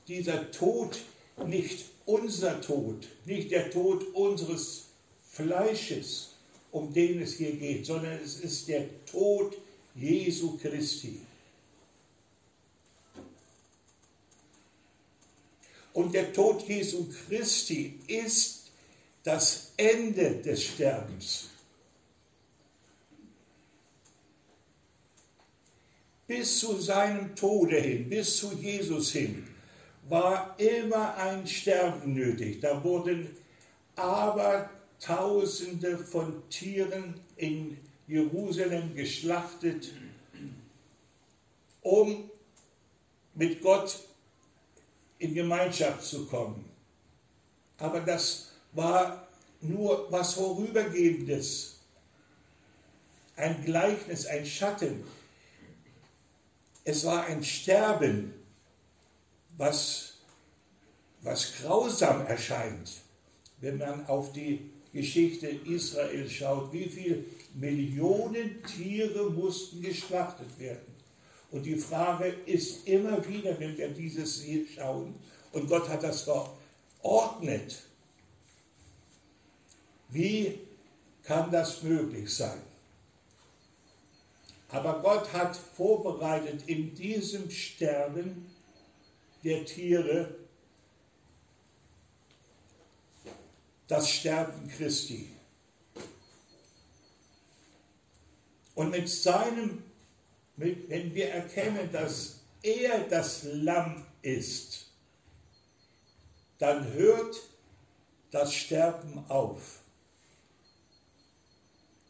dieser 0.08 0.50
Tod 0.50 0.98
nicht 1.46 1.86
unser 2.04 2.60
Tod, 2.60 3.08
nicht 3.24 3.50
der 3.50 3.70
Tod 3.70 4.02
unseres 4.14 4.86
Fleisches, 5.30 6.34
um 6.70 6.92
den 6.92 7.22
es 7.22 7.34
hier 7.34 7.52
geht, 7.52 7.86
sondern 7.86 8.18
es 8.22 8.40
ist 8.40 8.68
der 8.68 8.86
Tod 9.06 9.56
Jesu 9.94 10.58
Christi. 10.58 11.20
Und 15.94 16.14
der 16.14 16.32
Tod 16.32 16.66
Jesu 16.66 17.06
Christi 17.26 17.98
ist 18.06 18.61
das 19.22 19.72
Ende 19.76 20.36
des 20.36 20.64
Sterbens. 20.64 21.48
Bis 26.26 26.60
zu 26.60 26.80
seinem 26.80 27.34
Tode 27.36 27.78
hin, 27.78 28.08
bis 28.08 28.38
zu 28.38 28.52
Jesus 28.54 29.12
hin, 29.12 29.46
war 30.08 30.58
immer 30.58 31.16
ein 31.16 31.46
Sterben 31.46 32.14
nötig. 32.14 32.60
Da 32.60 32.82
wurden 32.82 33.36
aber 33.96 34.70
Tausende 34.98 35.98
von 35.98 36.48
Tieren 36.48 37.14
in 37.36 37.76
Jerusalem 38.06 38.94
geschlachtet, 38.94 39.92
um 41.80 42.30
mit 43.34 43.60
Gott 43.60 43.98
in 45.18 45.34
Gemeinschaft 45.34 46.04
zu 46.04 46.26
kommen. 46.26 46.64
Aber 47.78 48.00
das 48.00 48.51
war 48.72 49.26
nur 49.60 50.10
was 50.10 50.34
Vorübergehendes, 50.34 51.76
ein 53.36 53.64
Gleichnis, 53.64 54.26
ein 54.26 54.44
Schatten. 54.44 55.04
Es 56.84 57.04
war 57.04 57.24
ein 57.26 57.44
Sterben, 57.44 58.34
was, 59.56 60.14
was 61.22 61.54
grausam 61.58 62.26
erscheint, 62.26 62.90
wenn 63.60 63.78
man 63.78 64.06
auf 64.06 64.32
die 64.32 64.70
Geschichte 64.92 65.46
Israel 65.46 66.28
schaut. 66.28 66.72
Wie 66.72 66.88
viele 66.88 67.24
Millionen 67.54 68.62
Tiere 68.64 69.30
mussten 69.30 69.80
geschlachtet 69.80 70.58
werden? 70.58 70.92
Und 71.50 71.64
die 71.64 71.76
Frage 71.76 72.34
ist 72.46 72.86
immer 72.88 73.26
wieder, 73.28 73.58
wenn 73.60 73.76
wir 73.76 73.88
dieses 73.88 74.42
schauen, 74.74 75.14
und 75.52 75.68
Gott 75.68 75.88
hat 75.88 76.02
das 76.02 76.24
geordnet, 76.24 77.82
wie 80.12 80.60
kann 81.22 81.50
das 81.50 81.82
möglich 81.82 82.34
sein? 82.34 82.60
Aber 84.68 85.00
Gott 85.00 85.32
hat 85.32 85.56
vorbereitet 85.56 86.66
in 86.66 86.94
diesem 86.94 87.50
Sterben 87.50 88.50
der 89.44 89.64
Tiere 89.64 90.34
das 93.86 94.08
Sterben 94.08 94.68
Christi. 94.68 95.28
Und 98.74 98.90
mit 98.90 99.08
seinem, 99.08 99.82
mit, 100.56 100.88
wenn 100.88 101.14
wir 101.14 101.28
erkennen, 101.28 101.90
dass 101.92 102.40
er 102.62 103.00
das 103.08 103.42
Lamm 103.44 104.06
ist, 104.22 104.86
dann 106.58 106.90
hört 106.94 107.36
das 108.30 108.54
Sterben 108.54 109.22
auf 109.28 109.81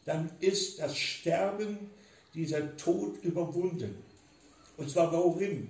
dann 0.04 0.30
ist 0.40 0.80
das 0.80 0.96
Sterben, 0.96 1.90
dieser 2.34 2.76
Tod 2.76 3.22
überwunden. 3.22 3.96
Und 4.76 4.90
zwar 4.90 5.12
worin? 5.12 5.68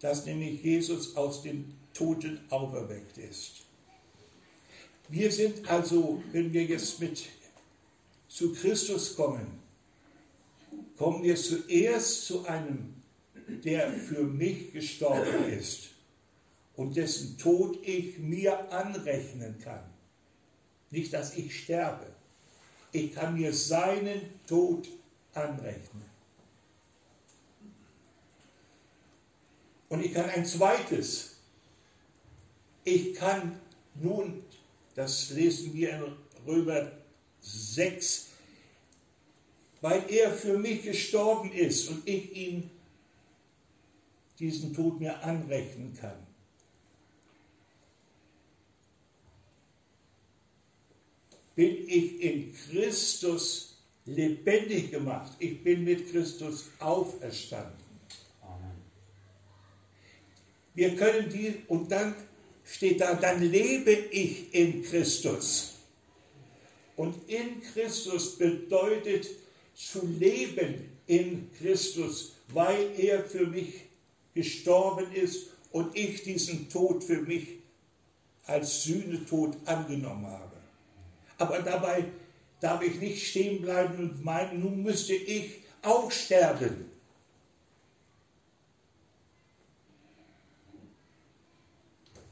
Dass 0.00 0.26
nämlich 0.26 0.62
Jesus 0.62 1.16
aus 1.16 1.42
den 1.42 1.74
Toten 1.92 2.40
auferweckt 2.50 3.18
ist. 3.18 3.62
Wir 5.08 5.30
sind 5.30 5.68
also, 5.68 6.22
wenn 6.32 6.52
wir 6.52 6.64
jetzt 6.64 7.00
mit 7.00 7.24
zu 8.28 8.52
Christus 8.52 9.14
kommen, 9.14 9.46
kommen 10.96 11.22
wir 11.22 11.36
zuerst 11.36 12.26
zu 12.26 12.44
einem, 12.46 12.94
der 13.64 13.92
für 13.92 14.24
mich 14.24 14.72
gestorben 14.72 15.44
ist 15.50 15.90
und 16.76 16.96
dessen 16.96 17.38
Tod 17.38 17.78
ich 17.86 18.18
mir 18.18 18.72
anrechnen 18.72 19.58
kann. 19.62 19.84
Nicht, 20.90 21.12
dass 21.12 21.36
ich 21.36 21.64
sterbe, 21.64 22.13
ich 22.94 23.12
kann 23.12 23.34
mir 23.34 23.52
seinen 23.52 24.20
Tod 24.46 24.88
anrechnen. 25.32 26.04
Und 29.88 30.04
ich 30.04 30.14
kann 30.14 30.30
ein 30.30 30.46
zweites. 30.46 31.36
Ich 32.84 33.14
kann 33.14 33.60
nun, 33.96 34.44
das 34.94 35.30
lesen 35.30 35.74
wir 35.74 35.94
in 35.94 36.16
Römer 36.46 36.92
6, 37.40 38.28
weil 39.80 40.04
er 40.08 40.32
für 40.32 40.56
mich 40.56 40.82
gestorben 40.82 41.52
ist 41.52 41.88
und 41.88 42.06
ich 42.08 42.34
ihn 42.34 42.70
diesen 44.38 44.72
Tod 44.72 45.00
mir 45.00 45.20
anrechnen 45.22 45.94
kann, 45.94 46.26
bin 51.54 51.88
ich 51.88 52.20
in 52.20 52.54
Christus 52.54 53.76
lebendig 54.06 54.90
gemacht. 54.90 55.32
Ich 55.38 55.62
bin 55.62 55.84
mit 55.84 56.10
Christus 56.10 56.70
auferstanden. 56.78 57.78
Amen. 58.42 58.76
Wir 60.74 60.96
können 60.96 61.30
die, 61.30 61.62
und 61.68 61.90
dann 61.90 62.14
steht 62.64 63.00
da, 63.00 63.14
dann 63.14 63.42
lebe 63.42 63.92
ich 63.92 64.54
in 64.54 64.82
Christus. 64.82 65.74
Und 66.96 67.28
in 67.28 67.60
Christus 67.60 68.36
bedeutet 68.36 69.28
zu 69.74 70.06
leben 70.06 70.90
in 71.06 71.50
Christus, 71.58 72.32
weil 72.48 72.98
er 72.98 73.24
für 73.24 73.46
mich 73.46 73.74
gestorben 74.34 75.12
ist 75.12 75.48
und 75.72 75.96
ich 75.96 76.22
diesen 76.22 76.68
Tod 76.68 77.02
für 77.02 77.20
mich 77.22 77.48
als 78.46 78.84
Sühnetod 78.84 79.56
angenommen 79.64 80.26
habe. 80.26 80.53
Aber 81.38 81.60
dabei 81.60 82.04
darf 82.60 82.82
ich 82.82 82.96
nicht 82.96 83.26
stehen 83.26 83.62
bleiben 83.62 83.98
und 83.98 84.24
meinen, 84.24 84.60
nun 84.60 84.82
müsste 84.82 85.14
ich 85.14 85.62
auch 85.82 86.10
sterben. 86.10 86.90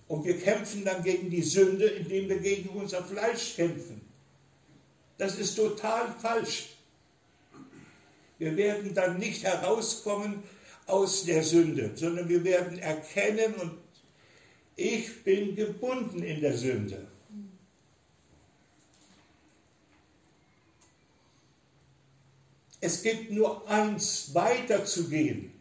Und 0.08 0.24
wir 0.24 0.38
kämpfen 0.38 0.84
dann 0.84 1.02
gegen 1.02 1.30
die 1.30 1.42
Sünde, 1.42 1.86
indem 1.86 2.28
wir 2.28 2.38
gegen 2.38 2.68
unser 2.70 3.02
Fleisch 3.02 3.56
kämpfen. 3.56 4.00
Das 5.16 5.38
ist 5.38 5.54
total 5.54 6.12
falsch. 6.20 6.70
Wir 8.38 8.56
werden 8.56 8.92
dann 8.92 9.18
nicht 9.18 9.44
herauskommen 9.44 10.42
aus 10.86 11.24
der 11.24 11.42
Sünde, 11.42 11.92
sondern 11.94 12.28
wir 12.28 12.42
werden 12.44 12.78
erkennen 12.78 13.54
und 13.54 13.78
ich 14.76 15.22
bin 15.22 15.54
gebunden 15.54 16.22
in 16.22 16.40
der 16.40 16.56
Sünde. 16.56 17.06
Es 22.84 23.00
gibt 23.00 23.30
nur 23.30 23.66
eins, 23.68 24.34
weiterzugehen. 24.34 25.52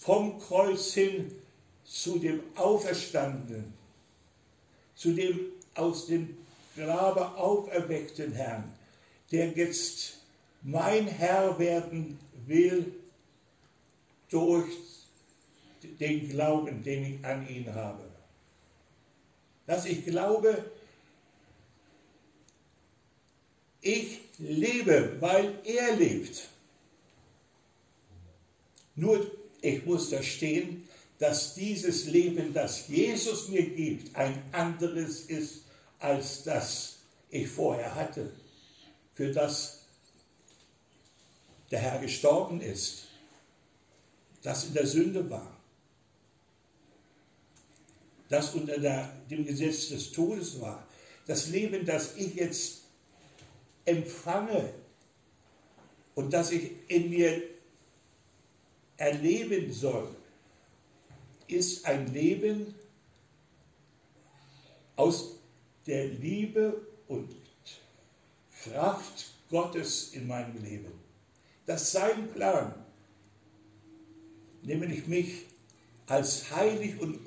Vom 0.00 0.38
Kreuz 0.38 0.94
hin 0.94 1.34
zu 1.84 2.20
dem 2.20 2.40
Auferstandenen, 2.54 3.74
zu 4.94 5.12
dem 5.12 5.40
aus 5.74 6.06
dem 6.06 6.36
Grabe 6.76 7.26
auferweckten 7.36 8.32
Herrn, 8.34 8.72
der 9.32 9.48
jetzt 9.48 10.18
mein 10.62 11.08
Herr 11.08 11.58
werden 11.58 12.16
will 12.46 12.94
durch 14.30 14.76
den 15.82 16.28
Glauben, 16.28 16.84
den 16.84 17.16
ich 17.16 17.24
an 17.24 17.48
ihn 17.48 17.74
habe. 17.74 18.04
Dass 19.66 19.86
ich 19.86 20.04
glaube, 20.04 20.70
ich 23.80 24.23
lebe, 24.38 25.16
weil 25.20 25.58
er 25.64 25.96
lebt. 25.96 26.48
Nur 28.96 29.30
ich 29.60 29.84
muss 29.84 30.08
verstehen, 30.08 30.88
dass 31.18 31.54
dieses 31.54 32.06
Leben, 32.06 32.52
das 32.52 32.88
Jesus 32.88 33.48
mir 33.48 33.68
gibt, 33.68 34.14
ein 34.16 34.42
anderes 34.52 35.22
ist 35.22 35.64
als 35.98 36.42
das 36.42 36.96
ich 37.30 37.48
vorher 37.48 37.94
hatte, 37.94 38.30
für 39.14 39.32
das 39.32 39.80
der 41.70 41.80
Herr 41.80 41.98
gestorben 41.98 42.60
ist, 42.60 43.04
das 44.42 44.66
in 44.66 44.74
der 44.74 44.86
Sünde 44.86 45.28
war, 45.30 45.56
das 48.28 48.54
unter 48.54 48.78
der, 48.78 49.10
dem 49.30 49.46
Gesetz 49.46 49.88
des 49.88 50.12
Todes 50.12 50.60
war. 50.60 50.86
Das 51.26 51.48
Leben, 51.48 51.86
das 51.86 52.16
ich 52.16 52.34
jetzt 52.34 52.83
empfange 53.84 54.72
und 56.14 56.32
das 56.32 56.52
ich 56.52 56.70
in 56.88 57.10
mir 57.10 57.42
erleben 58.96 59.72
soll, 59.72 60.08
ist 61.48 61.84
ein 61.84 62.12
Leben 62.12 62.74
aus 64.96 65.36
der 65.86 66.06
Liebe 66.06 66.86
und 67.08 67.34
Kraft 68.62 69.26
Gottes 69.50 70.14
in 70.14 70.26
meinem 70.26 70.62
Leben. 70.62 70.92
Dass 71.66 71.92
sein 71.92 72.32
Plan, 72.32 72.74
nämlich 74.62 75.06
mich 75.06 75.46
als 76.06 76.50
heilig 76.50 76.98
und 77.00 77.20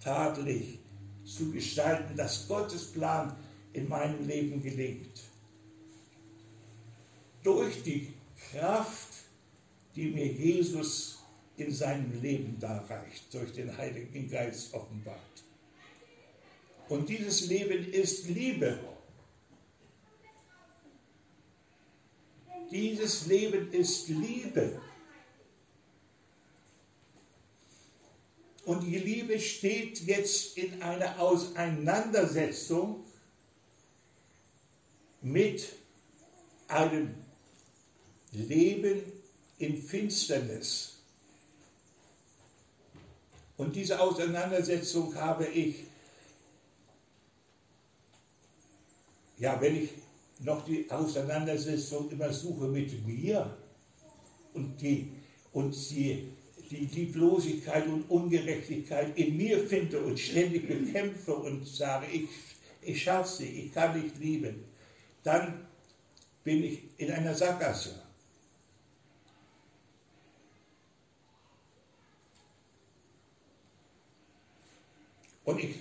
untadelig 0.00 0.78
zu 1.24 1.50
gestalten, 1.50 2.16
dass 2.16 2.46
Gottes 2.48 2.92
Plan 2.92 3.36
in 3.76 3.88
meinem 3.88 4.26
Leben 4.26 4.62
gelingt. 4.62 5.20
Durch 7.42 7.82
die 7.82 8.14
Kraft, 8.50 9.12
die 9.94 10.06
mir 10.10 10.26
Jesus 10.26 11.18
in 11.58 11.72
seinem 11.72 12.20
Leben 12.22 12.58
darreicht, 12.58 13.32
durch 13.32 13.52
den 13.52 13.76
Heiligen 13.76 14.30
Geist 14.30 14.72
offenbart. 14.74 15.20
Und 16.88 17.08
dieses 17.08 17.46
Leben 17.48 17.92
ist 17.92 18.28
Liebe. 18.28 18.78
Dieses 22.70 23.26
Leben 23.26 23.70
ist 23.72 24.08
Liebe. 24.08 24.80
Und 28.64 28.82
die 28.82 28.98
Liebe 28.98 29.38
steht 29.38 30.00
jetzt 30.00 30.58
in 30.58 30.82
einer 30.82 31.20
Auseinandersetzung 31.20 33.05
mit 35.26 35.72
einem 36.68 37.14
Leben 38.30 39.02
in 39.58 39.76
Finsternis. 39.76 40.98
Und 43.56 43.74
diese 43.74 43.98
Auseinandersetzung 43.98 45.14
habe 45.16 45.46
ich, 45.46 45.84
ja, 49.38 49.60
wenn 49.60 49.82
ich 49.82 49.90
noch 50.40 50.64
die 50.64 50.88
Auseinandersetzung 50.90 52.08
immer 52.10 52.32
suche 52.32 52.68
mit 52.68 53.04
mir 53.04 53.56
und 54.54 54.80
die, 54.80 55.10
und 55.52 55.74
die, 55.90 56.28
die 56.70 56.86
Lieblosigkeit 56.86 57.88
und 57.88 58.08
Ungerechtigkeit 58.08 59.18
in 59.18 59.36
mir 59.36 59.66
finde 59.66 59.98
und 60.02 60.20
ständig 60.20 60.68
bekämpfe 60.68 61.34
und 61.34 61.66
sage, 61.66 62.06
ich, 62.12 62.28
ich 62.82 63.02
schaffe 63.02 63.38
sie, 63.38 63.48
ich 63.48 63.72
kann 63.72 64.00
nicht 64.00 64.18
lieben 64.18 64.65
dann 65.26 65.66
bin 66.44 66.62
ich 66.62 66.82
in 66.98 67.10
einer 67.10 67.34
Sackgasse. 67.34 68.00
Und 75.44 75.58
ich 75.58 75.76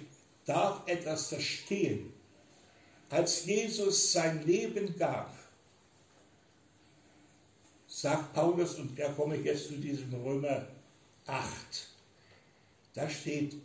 darf 0.46 0.88
etwas 0.88 1.28
verstehen. 1.28 2.12
Als 3.10 3.46
Jesus 3.46 4.12
sein 4.14 4.44
Leben 4.46 4.98
gab, 4.98 5.32
sagt 7.88 8.34
Paulus, 8.34 8.76
und 8.80 8.98
da 8.98 9.12
komme 9.12 9.38
ich 9.38 9.46
jetzt 9.46 9.68
zu 9.68 9.76
diesem 9.76 10.12
Römer 10.24 10.68
8, 11.28 11.88
da 12.96 13.08
steht, 13.08 13.56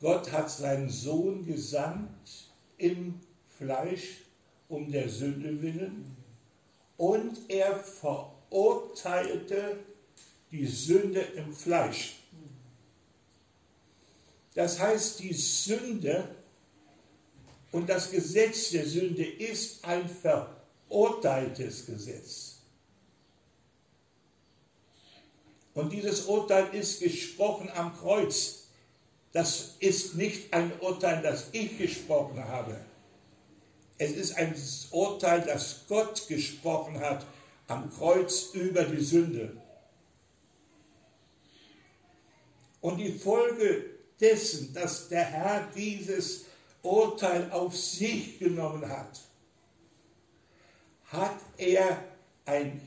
Gott 0.00 0.32
hat 0.32 0.50
seinen 0.50 0.88
Sohn 0.88 1.44
gesandt 1.44 2.50
im 2.78 3.20
Fleisch 3.58 4.25
um 4.68 4.90
der 4.90 5.08
Sünde 5.08 5.62
willen 5.62 6.16
und 6.96 7.38
er 7.48 7.78
verurteilte 7.78 9.78
die 10.50 10.66
Sünde 10.66 11.20
im 11.20 11.52
Fleisch. 11.52 12.16
Das 14.54 14.80
heißt, 14.80 15.20
die 15.20 15.34
Sünde 15.34 16.28
und 17.72 17.88
das 17.88 18.10
Gesetz 18.10 18.70
der 18.70 18.86
Sünde 18.86 19.24
ist 19.24 19.84
ein 19.84 20.08
verurteiltes 20.08 21.84
Gesetz. 21.84 22.54
Und 25.74 25.92
dieses 25.92 26.24
Urteil 26.24 26.74
ist 26.74 27.00
gesprochen 27.00 27.68
am 27.74 27.94
Kreuz. 27.94 28.68
Das 29.32 29.74
ist 29.80 30.14
nicht 30.14 30.54
ein 30.54 30.72
Urteil, 30.80 31.20
das 31.20 31.48
ich 31.52 31.76
gesprochen 31.76 32.42
habe. 32.42 32.80
Es 33.98 34.12
ist 34.12 34.36
ein 34.36 34.54
Urteil, 34.90 35.42
das 35.42 35.84
Gott 35.88 36.28
gesprochen 36.28 37.00
hat 37.00 37.26
am 37.68 37.90
Kreuz 37.90 38.50
über 38.52 38.84
die 38.84 39.02
Sünde. 39.02 39.56
Und 42.80 42.98
die 42.98 43.12
Folge 43.12 43.86
dessen, 44.20 44.72
dass 44.74 45.08
der 45.08 45.24
Herr 45.24 45.68
dieses 45.74 46.44
Urteil 46.82 47.50
auf 47.50 47.76
sich 47.76 48.38
genommen 48.38 48.88
hat, 48.88 49.20
hat 51.06 51.38
er 51.56 52.04
ein 52.44 52.80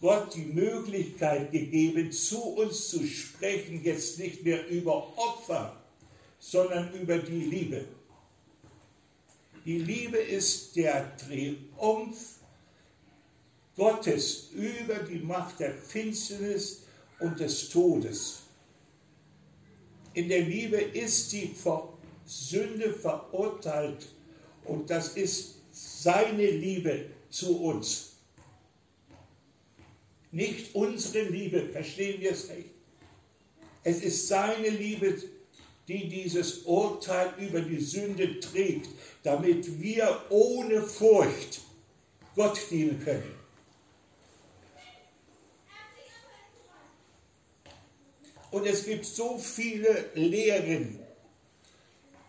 Gott 0.00 0.34
die 0.34 0.44
Möglichkeit 0.44 1.50
gegeben, 1.50 2.12
zu 2.12 2.38
uns 2.42 2.90
zu 2.90 3.06
sprechen, 3.06 3.82
jetzt 3.82 4.18
nicht 4.18 4.44
mehr 4.44 4.68
über 4.68 5.16
Opfer, 5.16 5.76
sondern 6.38 6.92
über 6.92 7.16
die 7.16 7.40
Liebe. 7.40 7.86
Die 9.64 9.78
Liebe 9.78 10.18
ist 10.18 10.76
der 10.76 11.16
Triumph 11.16 12.40
Gottes 13.76 14.50
über 14.52 14.96
die 14.96 15.20
Macht 15.20 15.60
der 15.60 15.72
Finsternis 15.72 16.82
und 17.18 17.40
des 17.40 17.70
Todes. 17.70 18.40
In 20.12 20.28
der 20.28 20.42
Liebe 20.42 20.76
ist 20.76 21.32
die 21.32 21.54
Sünde 22.26 22.92
verurteilt 22.92 24.06
und 24.64 24.88
das 24.90 25.16
ist 25.16 25.56
seine 25.72 26.50
Liebe 26.50 27.06
zu 27.30 27.58
uns. 27.58 28.12
Nicht 30.30 30.74
unsere 30.74 31.28
Liebe, 31.28 31.68
verstehen 31.68 32.20
wir 32.20 32.32
es 32.32 32.48
nicht. 32.48 32.70
Es 33.82 34.02
ist 34.02 34.28
seine 34.28 34.68
Liebe, 34.68 35.16
die 35.88 36.08
dieses 36.08 36.58
Urteil 36.64 37.32
über 37.38 37.60
die 37.60 37.80
Sünde 37.80 38.40
trägt, 38.40 38.88
damit 39.22 39.80
wir 39.80 40.22
ohne 40.30 40.82
Furcht 40.82 41.60
Gott 42.34 42.58
dienen 42.70 43.02
können. 43.02 43.34
Und 48.50 48.66
es 48.66 48.84
gibt 48.86 49.04
so 49.04 49.36
viele 49.36 50.10
Lehren, 50.14 51.00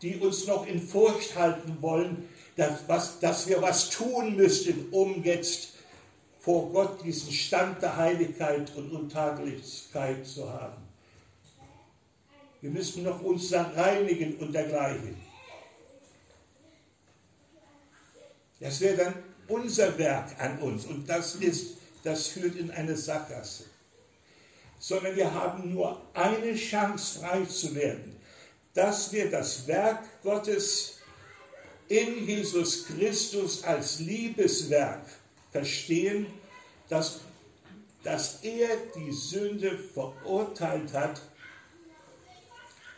die 0.01 0.15
uns 0.17 0.47
noch 0.47 0.65
in 0.65 0.81
Furcht 0.81 1.35
halten 1.35 1.77
wollen, 1.81 2.27
dass, 2.55 2.87
was, 2.87 3.19
dass 3.19 3.47
wir 3.47 3.61
was 3.61 3.89
tun 3.89 4.35
müssten, 4.35 4.87
um 4.91 5.23
jetzt 5.23 5.73
vor 6.39 6.71
Gott 6.71 7.03
diesen 7.03 7.31
Stand 7.31 7.81
der 7.81 7.95
Heiligkeit 7.95 8.75
und 8.75 8.91
Untaglichkeit 8.91 10.25
zu 10.25 10.51
haben. 10.51 10.84
Wir 12.65 12.71
müssen 12.71 13.03
noch 13.03 13.21
uns 13.21 13.53
reinigen 13.53 14.37
und 14.37 14.51
dergleichen. 14.51 15.15
Das 18.59 18.81
wäre 18.81 18.97
dann 18.97 19.13
unser 19.47 19.95
Werk 19.99 20.31
an 20.41 20.57
uns 20.57 20.85
und 20.85 21.07
das 21.07 21.35
ist, 21.35 21.77
das 22.03 22.25
führt 22.25 22.55
in 22.55 22.71
eine 22.71 22.97
Sackgasse. 22.97 23.65
Sondern 24.79 25.15
wir 25.15 25.31
haben 25.31 25.75
nur 25.75 26.01
eine 26.15 26.55
Chance, 26.55 27.19
frei 27.19 27.45
zu 27.45 27.75
werden, 27.75 28.15
dass 28.73 29.13
wir 29.13 29.29
das 29.29 29.67
Werk 29.67 30.03
Gottes 30.23 30.97
in 31.87 32.25
Jesus 32.25 32.87
Christus 32.87 33.63
als 33.63 33.99
Liebeswerk 33.99 35.05
verstehen, 35.51 36.25
dass, 36.89 37.19
dass 38.01 38.39
er 38.41 38.69
die 38.95 39.11
Sünde 39.11 39.77
verurteilt 39.77 40.91
hat 40.93 41.21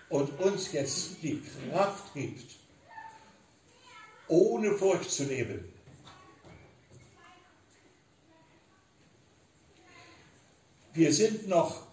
und 0.10 0.40
uns 0.40 0.72
jetzt 0.72 1.22
die 1.22 1.42
Kraft 1.42 2.14
gibt, 2.14 2.56
ohne 4.28 4.74
Furcht 4.74 5.10
zu 5.10 5.26
leben. 5.26 5.74
Wir 10.94 11.14
sind 11.14 11.48
noch 11.48 11.88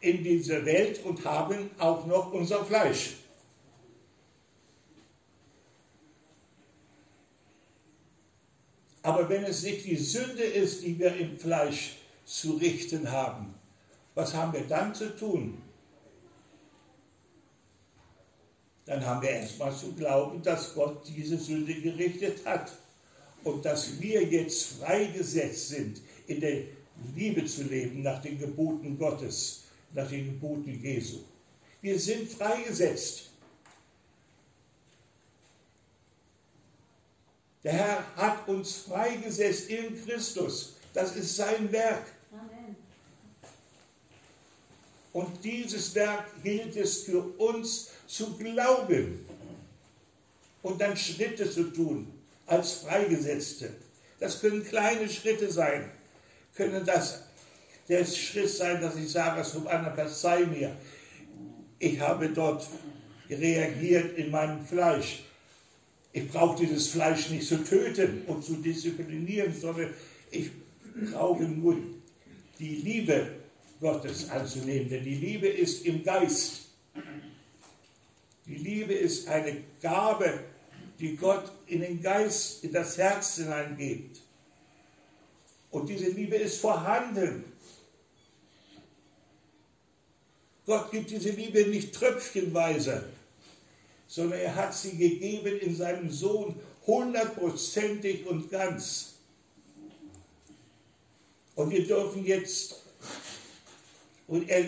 in 0.00 0.22
dieser 0.22 0.64
Welt 0.64 1.02
und 1.04 1.24
haben 1.24 1.70
auch 1.78 2.06
noch 2.06 2.32
unser 2.32 2.64
Fleisch. 2.64 3.14
Aber 9.02 9.28
wenn 9.28 9.44
es 9.44 9.62
nicht 9.62 9.86
die 9.86 9.96
Sünde 9.96 10.42
ist, 10.42 10.82
die 10.82 10.98
wir 10.98 11.14
im 11.16 11.38
Fleisch 11.38 11.96
zu 12.24 12.54
richten 12.54 13.10
haben, 13.10 13.54
was 14.14 14.34
haben 14.34 14.52
wir 14.52 14.66
dann 14.66 14.94
zu 14.94 15.16
tun? 15.16 15.62
Dann 18.86 19.04
haben 19.04 19.22
wir 19.22 19.30
erstmal 19.30 19.74
zu 19.74 19.92
glauben, 19.92 20.42
dass 20.42 20.74
Gott 20.74 21.06
diese 21.08 21.36
Sünde 21.36 21.74
gerichtet 21.74 22.46
hat 22.46 22.72
und 23.44 23.64
dass 23.64 24.00
wir 24.00 24.22
jetzt 24.22 24.78
freigesetzt 24.78 25.68
sind, 25.68 26.00
in 26.26 26.40
der 26.40 26.62
Liebe 27.14 27.44
zu 27.44 27.64
leben 27.64 28.02
nach 28.02 28.22
den 28.22 28.38
Geboten 28.38 28.98
Gottes 28.98 29.66
nach 29.96 30.08
den 30.08 30.26
Geboten 30.26 30.80
Jesu. 30.80 31.20
Wir 31.80 31.98
sind 31.98 32.30
freigesetzt. 32.30 33.30
Der 37.64 37.72
Herr 37.72 38.16
hat 38.16 38.48
uns 38.48 38.76
freigesetzt 38.76 39.68
in 39.70 40.04
Christus. 40.04 40.76
Das 40.92 41.16
ist 41.16 41.34
sein 41.34 41.70
Werk. 41.72 42.06
Amen. 42.30 42.76
Und 45.16 45.42
dieses 45.42 45.94
Werk 45.94 46.26
gilt 46.42 46.76
es 46.76 47.04
für 47.04 47.22
uns 47.38 47.88
zu 48.06 48.36
glauben 48.36 49.24
und 50.60 50.78
dann 50.78 50.94
Schritte 50.94 51.50
zu 51.50 51.72
tun 51.72 52.06
als 52.44 52.72
Freigesetzte. 52.72 53.70
Das 54.20 54.42
können 54.42 54.62
kleine 54.62 55.08
Schritte 55.08 55.50
sein, 55.50 55.90
können 56.54 56.84
das 56.84 57.22
der 57.88 58.04
Schritt 58.04 58.50
sein, 58.50 58.78
dass 58.82 58.94
ich 58.96 59.10
sage 59.10 59.40
anderen, 59.70 59.94
verzeih 59.94 60.44
mir. 60.44 60.76
Ich 61.78 61.98
habe 61.98 62.28
dort 62.28 62.68
reagiert 63.30 64.18
in 64.18 64.30
meinem 64.30 64.66
Fleisch. 64.66 65.22
Ich 66.12 66.28
brauche 66.28 66.62
dieses 66.62 66.88
Fleisch 66.88 67.30
nicht 67.30 67.48
zu 67.48 67.64
töten 67.64 68.20
und 68.26 68.44
zu 68.44 68.56
disziplinieren, 68.56 69.58
sondern 69.58 69.94
ich 70.30 70.50
brauche 71.10 71.44
nur 71.44 71.78
die 72.58 72.76
Liebe 72.76 73.35
Gottes 73.80 74.30
anzunehmen, 74.30 74.88
denn 74.88 75.04
die 75.04 75.14
Liebe 75.14 75.48
ist 75.48 75.84
im 75.84 76.02
Geist. 76.02 76.62
Die 78.46 78.56
Liebe 78.56 78.94
ist 78.94 79.28
eine 79.28 79.64
Gabe, 79.80 80.44
die 80.98 81.16
Gott 81.16 81.52
in 81.66 81.80
den 81.80 82.00
Geist, 82.00 82.64
in 82.64 82.72
das 82.72 82.96
Herz 82.96 83.36
hineingibt. 83.36 84.20
Und 85.70 85.88
diese 85.88 86.08
Liebe 86.10 86.36
ist 86.36 86.60
vorhanden. 86.60 87.44
Gott 90.64 90.90
gibt 90.90 91.10
diese 91.10 91.30
Liebe 91.30 91.66
nicht 91.66 91.94
tröpfchenweise, 91.94 93.04
sondern 94.08 94.40
er 94.40 94.54
hat 94.54 94.74
sie 94.74 94.96
gegeben 94.96 95.58
in 95.58 95.76
seinem 95.76 96.10
Sohn 96.10 96.58
hundertprozentig 96.86 98.26
und 98.26 98.50
ganz. 98.50 99.14
Und 101.54 101.70
wir 101.70 101.86
dürfen 101.86 102.24
jetzt, 102.24 102.82
und 104.26 104.48
er, 104.48 104.64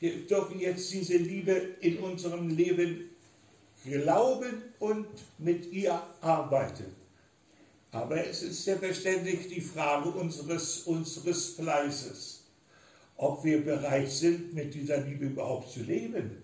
wir 0.00 0.26
dürfen 0.26 0.60
jetzt 0.60 0.92
diese 0.92 1.16
Liebe 1.16 1.52
in 1.80 1.98
unserem 1.98 2.48
Leben 2.48 3.10
glauben 3.84 4.62
und 4.78 5.06
mit 5.38 5.70
ihr 5.72 6.02
arbeiten. 6.20 6.86
Aber 7.92 8.26
es 8.26 8.42
ist 8.42 8.64
selbstverständlich 8.64 9.48
die 9.48 9.60
Frage 9.60 10.08
unseres, 10.10 10.80
unseres 10.80 11.50
Fleißes 11.50 12.44
ob 13.16 13.44
wir 13.44 13.64
bereit 13.64 14.10
sind, 14.10 14.54
mit 14.54 14.74
dieser 14.74 14.98
Liebe 14.98 15.26
überhaupt 15.26 15.70
zu 15.70 15.80
leben. 15.80 16.42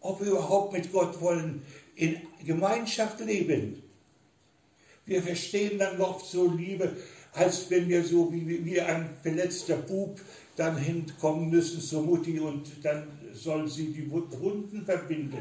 Ob 0.00 0.20
wir 0.20 0.32
überhaupt 0.32 0.72
mit 0.72 0.90
Gott 0.90 1.20
wollen 1.20 1.62
in 1.94 2.16
Gemeinschaft 2.44 3.20
leben. 3.20 3.82
Wir 5.06 5.22
verstehen 5.22 5.78
dann 5.78 6.00
oft 6.00 6.26
so 6.26 6.50
Liebe, 6.50 6.96
als 7.32 7.70
wenn 7.70 7.88
wir 7.88 8.04
so 8.04 8.32
wie, 8.32 8.64
wie 8.64 8.80
ein 8.80 9.16
verletzter 9.22 9.76
Bub 9.76 10.20
dann 10.56 10.76
hinkommen 10.76 11.50
müssen 11.50 11.80
zur 11.80 12.02
Mutti 12.02 12.38
und 12.38 12.70
dann 12.82 13.06
soll 13.32 13.68
sie 13.68 13.92
die 13.92 14.10
Wunden 14.10 14.84
verbinden. 14.84 15.38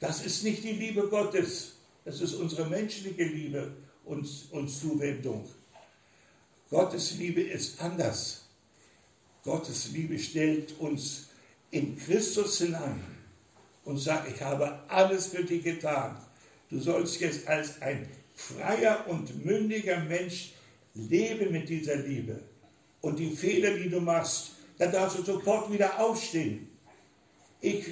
Das 0.00 0.24
ist 0.24 0.42
nicht 0.42 0.64
die 0.64 0.72
Liebe 0.72 1.06
Gottes. 1.08 1.74
Das 2.04 2.20
ist 2.20 2.34
unsere 2.34 2.68
menschliche 2.68 3.22
Liebe 3.22 3.72
und, 4.04 4.28
und 4.50 4.68
Zuwendung. 4.68 5.48
Gottes 6.70 7.16
Liebe 7.18 7.42
ist 7.42 7.80
anders. 7.80 8.46
Gottes 9.44 9.90
Liebe 9.92 10.18
stellt 10.18 10.78
uns 10.80 11.28
in 11.70 11.96
Christus 11.96 12.58
hinein 12.58 13.00
und 13.84 13.98
sagt, 13.98 14.34
ich 14.34 14.40
habe 14.42 14.80
alles 14.88 15.28
für 15.28 15.44
dich 15.44 15.62
getan. 15.62 16.16
Du 16.70 16.80
sollst 16.80 17.20
jetzt 17.20 17.46
als 17.46 17.80
ein 17.82 18.08
freier 18.34 19.04
und 19.08 19.44
mündiger 19.44 20.00
Mensch 20.00 20.52
leben 20.94 21.52
mit 21.52 21.68
dieser 21.68 21.96
Liebe. 21.96 22.40
Und 23.02 23.18
die 23.18 23.30
Fehler, 23.30 23.76
die 23.76 23.90
du 23.90 24.00
machst, 24.00 24.52
da 24.78 24.86
darfst 24.86 25.18
du 25.18 25.22
sofort 25.22 25.70
wieder 25.70 26.00
aufstehen. 26.00 26.70
Ich 27.60 27.86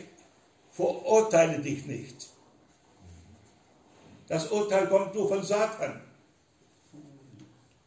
verurteile 0.71 1.61
dich 1.61 1.85
nicht. 1.85 2.29
Das 4.29 4.51
Urteil 4.51 4.89
kommt 4.89 5.15
nur 5.15 5.29
von 5.29 5.43
Satan. 5.43 6.01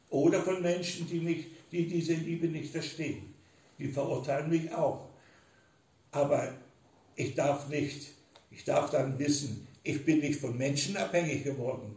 Oder 0.10 0.42
von 0.42 0.62
Menschen, 0.62 1.08
die, 1.08 1.22
nicht, 1.22 1.50
die 1.72 1.88
diese 1.88 2.14
Liebe 2.14 2.48
nicht 2.48 2.72
verstehen. 2.72 3.34
Die 3.80 3.88
verurteilen 3.88 4.50
mich 4.50 4.72
auch. 4.72 5.10
Aber 6.12 6.54
ich 7.16 7.34
darf 7.34 7.70
nicht, 7.70 8.14
ich 8.52 8.64
darf 8.64 8.92
dann 8.92 9.18
wissen, 9.18 9.68
ich 9.84 10.06
bin 10.06 10.20
nicht 10.20 10.40
von 10.40 10.58
Menschen 10.58 10.96
abhängig 10.98 11.44
geworden. 11.44 11.96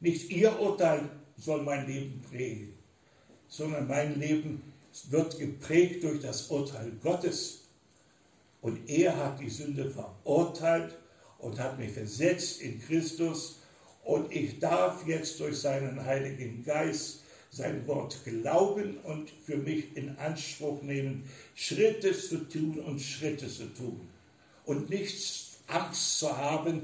Nicht 0.00 0.30
ihr 0.30 0.58
Urteil 0.60 1.08
soll 1.36 1.62
mein 1.62 1.86
Leben 1.86 2.22
prägen, 2.22 2.75
sondern 3.48 3.86
mein 3.86 4.18
Leben 4.18 4.62
wird 5.10 5.38
geprägt 5.38 6.04
durch 6.04 6.20
das 6.20 6.48
Urteil 6.48 6.92
Gottes. 7.02 7.62
Und 8.62 8.88
er 8.88 9.16
hat 9.16 9.40
die 9.40 9.50
Sünde 9.50 9.90
verurteilt 9.90 10.96
und 11.38 11.60
hat 11.60 11.78
mich 11.78 11.92
versetzt 11.92 12.60
in 12.60 12.80
Christus 12.80 13.60
und 14.06 14.32
ich 14.32 14.60
darf 14.60 15.04
jetzt 15.06 15.40
durch 15.40 15.58
seinen 15.58 16.04
Heiligen 16.04 16.64
Geist 16.64 17.22
sein 17.50 17.86
Wort 17.88 18.18
glauben 18.24 18.98
und 18.98 19.30
für 19.44 19.56
mich 19.56 19.96
in 19.96 20.16
Anspruch 20.18 20.80
nehmen, 20.82 21.28
Schritte 21.56 22.16
zu 22.16 22.48
tun 22.48 22.78
und 22.78 23.00
Schritte 23.00 23.48
zu 23.48 23.66
tun. 23.74 24.00
Und 24.64 24.90
nicht 24.90 25.16
Angst 25.66 26.20
zu 26.20 26.36
haben, 26.36 26.82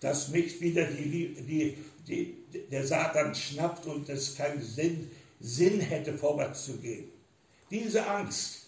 dass 0.00 0.28
mich 0.28 0.60
wieder 0.60 0.84
die, 0.84 1.34
die, 1.34 1.78
die, 2.08 2.34
der 2.70 2.84
Satan 2.84 3.34
schnappt 3.34 3.86
und 3.86 4.08
es 4.08 4.34
keinen 4.34 4.62
Sinn, 4.62 5.10
Sinn 5.44 5.78
hätte, 5.78 6.16
vorwärts 6.16 6.64
zu 6.64 6.78
gehen. 6.78 7.10
Diese 7.70 8.06
Angst, 8.06 8.62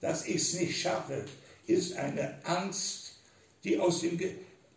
dass 0.00 0.26
ich 0.26 0.36
es 0.36 0.54
nicht 0.54 0.80
schaffe, 0.80 1.26
ist 1.66 1.94
eine 1.94 2.42
Angst, 2.46 3.16
die 3.64 3.78
aus 3.78 4.00
dem, 4.00 4.18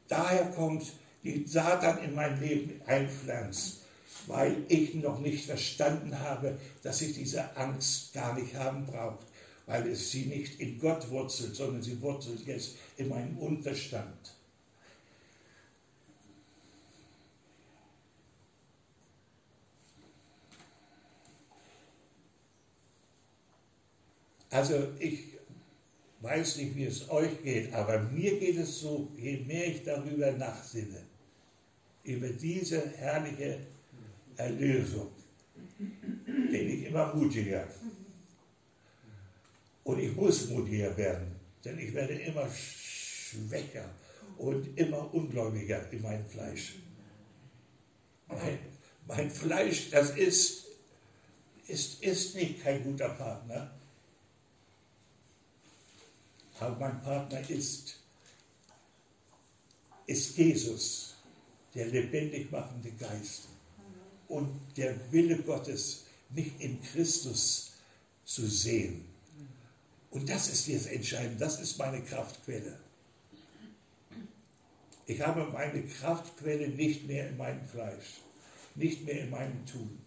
daher 0.09 0.51
kommt, 0.51 0.91
die 1.23 1.45
Satan 1.47 2.03
in 2.03 2.13
mein 2.13 2.41
Leben 2.41 2.81
einpflanzt, 2.85 3.83
weil 4.27 4.65
ich 4.67 4.95
noch 4.95 5.21
nicht 5.21 5.45
verstanden 5.45 6.19
habe, 6.19 6.59
dass 6.83 7.01
ich 7.01 7.13
diese 7.13 7.55
Angst 7.55 8.13
gar 8.13 8.37
nicht 8.37 8.53
haben 8.55 8.85
brauche, 8.85 9.25
weil 9.65 9.87
es 9.87 10.11
sie 10.11 10.25
nicht 10.25 10.59
in 10.59 10.77
Gott 10.77 11.09
wurzelt, 11.09 11.55
sondern 11.55 11.81
sie 11.81 12.01
wurzelt 12.01 12.45
jetzt 12.45 12.75
in 12.97 13.07
meinem 13.07 13.37
Unverstand. 13.37 14.34
Also 24.55 24.87
ich 24.99 25.19
weiß 26.21 26.57
nicht, 26.57 26.77
wie 26.77 26.85
es 26.85 27.09
euch 27.09 27.43
geht, 27.43 27.73
aber 27.73 27.99
mir 27.99 28.39
geht 28.39 28.55
es 28.55 28.79
so, 28.79 29.11
je 29.17 29.39
mehr 29.39 29.67
ich 29.67 29.83
darüber 29.83 30.31
nachsinne, 30.31 31.01
über 32.05 32.29
diese 32.29 32.89
herrliche 32.91 33.59
Erlösung, 34.37 35.11
bin 35.77 36.69
ich 36.69 36.85
immer 36.85 37.13
mutiger. 37.13 37.67
Und 39.83 39.99
ich 39.99 40.15
muss 40.15 40.49
mutiger 40.49 40.95
werden, 40.95 41.35
denn 41.65 41.77
ich 41.77 41.93
werde 41.93 42.13
immer 42.13 42.47
schwächer 42.49 43.89
und 44.37 44.79
immer 44.79 45.13
ungläubiger 45.13 45.91
in 45.91 46.01
meinem 46.01 46.25
Fleisch. 46.27 46.75
Mein, 48.29 48.59
mein 49.05 49.29
Fleisch, 49.29 49.89
das 49.89 50.11
ist, 50.11 50.67
ist, 51.67 52.01
ist 52.01 52.35
nicht 52.35 52.63
kein 52.63 52.85
guter 52.85 53.09
Partner. 53.09 53.74
Aber 56.59 56.77
mein 56.77 57.01
Partner 57.01 57.47
ist, 57.49 57.97
ist 60.05 60.37
Jesus, 60.37 61.15
der 61.73 61.87
lebendig 61.87 62.51
machende 62.51 62.91
Geist 62.91 63.49
und 64.27 64.49
der 64.77 64.95
Wille 65.11 65.37
Gottes, 65.39 66.05
mich 66.29 66.51
in 66.59 66.81
Christus 66.81 67.73
zu 68.23 68.47
sehen. 68.47 69.05
Und 70.11 70.29
das 70.29 70.47
ist 70.47 70.67
jetzt 70.67 70.87
entscheidend, 70.87 71.41
das 71.41 71.59
ist 71.59 71.77
meine 71.77 72.01
Kraftquelle. 72.01 72.79
Ich 75.07 75.21
habe 75.21 75.45
meine 75.51 75.83
Kraftquelle 75.83 76.69
nicht 76.69 77.05
mehr 77.05 77.29
in 77.29 77.37
meinem 77.37 77.63
Fleisch, 77.65 78.21
nicht 78.75 79.05
mehr 79.05 79.21
in 79.21 79.29
meinem 79.29 79.65
Tun. 79.65 80.04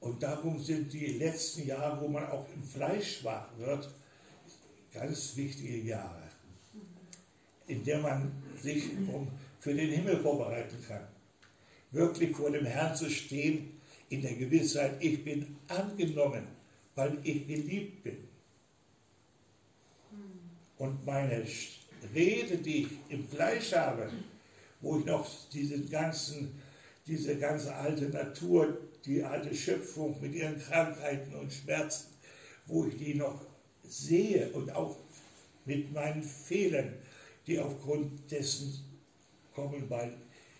Und 0.00 0.22
darum 0.22 0.58
sind 0.58 0.92
die 0.92 1.18
letzten 1.18 1.66
Jahre, 1.66 2.00
wo 2.00 2.08
man 2.08 2.26
auch 2.26 2.46
im 2.54 2.62
Fleisch 2.62 3.18
schwach 3.18 3.48
wird, 3.58 3.88
ganz 4.92 5.36
wichtige 5.36 5.78
Jahre, 5.78 6.22
in 7.66 7.84
der 7.84 8.00
man 8.00 8.32
sich 8.60 8.84
für 9.60 9.74
den 9.74 9.90
Himmel 9.90 10.18
vorbereiten 10.18 10.76
kann. 10.86 11.06
Wirklich 11.90 12.36
vor 12.36 12.50
dem 12.50 12.66
Herrn 12.66 12.94
zu 12.94 13.10
stehen, 13.10 13.72
in 14.08 14.22
der 14.22 14.34
Gewissheit, 14.34 14.96
ich 15.00 15.24
bin 15.24 15.56
angenommen, 15.68 16.46
weil 16.94 17.18
ich 17.24 17.46
geliebt 17.46 18.04
bin. 18.04 18.18
Und 20.78 21.04
meine 21.04 21.44
Rede, 22.14 22.58
die 22.58 22.82
ich 22.82 22.88
im 23.08 23.26
Fleisch 23.28 23.72
habe, 23.72 24.10
wo 24.80 24.98
ich 24.98 25.04
noch 25.04 25.28
diesen 25.50 25.88
ganzen, 25.88 26.60
diese 27.06 27.36
ganze 27.38 27.74
alte 27.74 28.08
Natur 28.10 28.78
die 29.06 29.22
alte 29.22 29.54
Schöpfung 29.54 30.20
mit 30.20 30.34
ihren 30.34 30.58
Krankheiten 30.60 31.34
und 31.34 31.52
Schmerzen, 31.52 32.06
wo 32.66 32.86
ich 32.86 32.96
die 32.96 33.14
noch 33.14 33.40
sehe 33.84 34.50
und 34.52 34.70
auch 34.70 34.96
mit 35.64 35.92
meinen 35.92 36.22
Fehlern, 36.22 36.94
die 37.46 37.58
aufgrund 37.58 38.30
dessen 38.30 38.84
kommen, 39.54 39.88
weil 39.88 40.16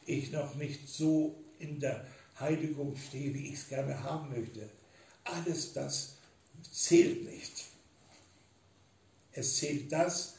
ich 0.07 0.30
noch 0.30 0.55
nicht 0.55 0.88
so 0.88 1.36
in 1.59 1.80
der 1.80 2.07
Heiligung 2.38 2.97
stehe, 2.97 3.34
wie 3.34 3.49
ich 3.49 3.55
es 3.55 3.68
gerne 3.68 4.03
haben 4.03 4.30
möchte. 4.30 4.68
Alles 5.24 5.72
das 5.72 6.16
zählt 6.70 7.24
nicht. 7.24 7.64
Es 9.32 9.57
zählt 9.57 9.90
das, 9.90 10.36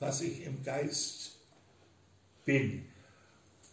was 0.00 0.20
ich 0.20 0.42
im 0.42 0.62
Geist 0.62 1.36
bin. 2.44 2.84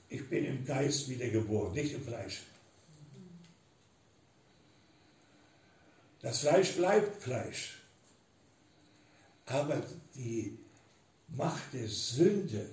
Ich 0.09 0.27
bin 0.29 0.45
im 0.45 0.65
Geist 0.65 1.09
wiedergeboren, 1.09 1.73
nicht 1.73 1.93
im 1.93 2.03
Fleisch. 2.03 2.41
Das 6.21 6.39
Fleisch 6.41 6.75
bleibt 6.75 7.21
Fleisch. 7.21 7.81
Aber 9.45 9.81
die 10.15 10.57
Macht 11.29 11.73
der 11.73 11.87
Sünde, 11.87 12.69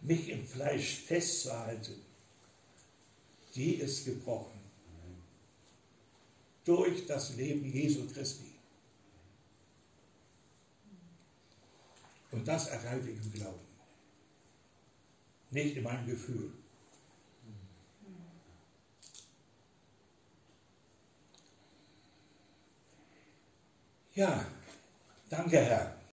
mich 0.00 0.28
im 0.28 0.46
Fleisch 0.46 0.96
festzuhalten, 0.96 2.02
die 3.54 3.74
ist 3.74 4.04
gebrochen. 4.04 4.60
Durch 6.64 7.06
das 7.06 7.36
Leben 7.36 7.64
Jesu 7.64 8.06
Christi. 8.08 8.52
Und 12.30 12.46
das 12.46 12.68
ergreife 12.68 13.10
ich 13.10 13.18
im 13.18 13.32
Glauben. 13.32 13.66
Nicht 15.50 15.76
in 15.76 15.82
meinem 15.82 16.06
Gefühl. 16.06 16.52
Ja, 24.14 24.44
danke 25.30 25.58
Herr. 25.58 25.99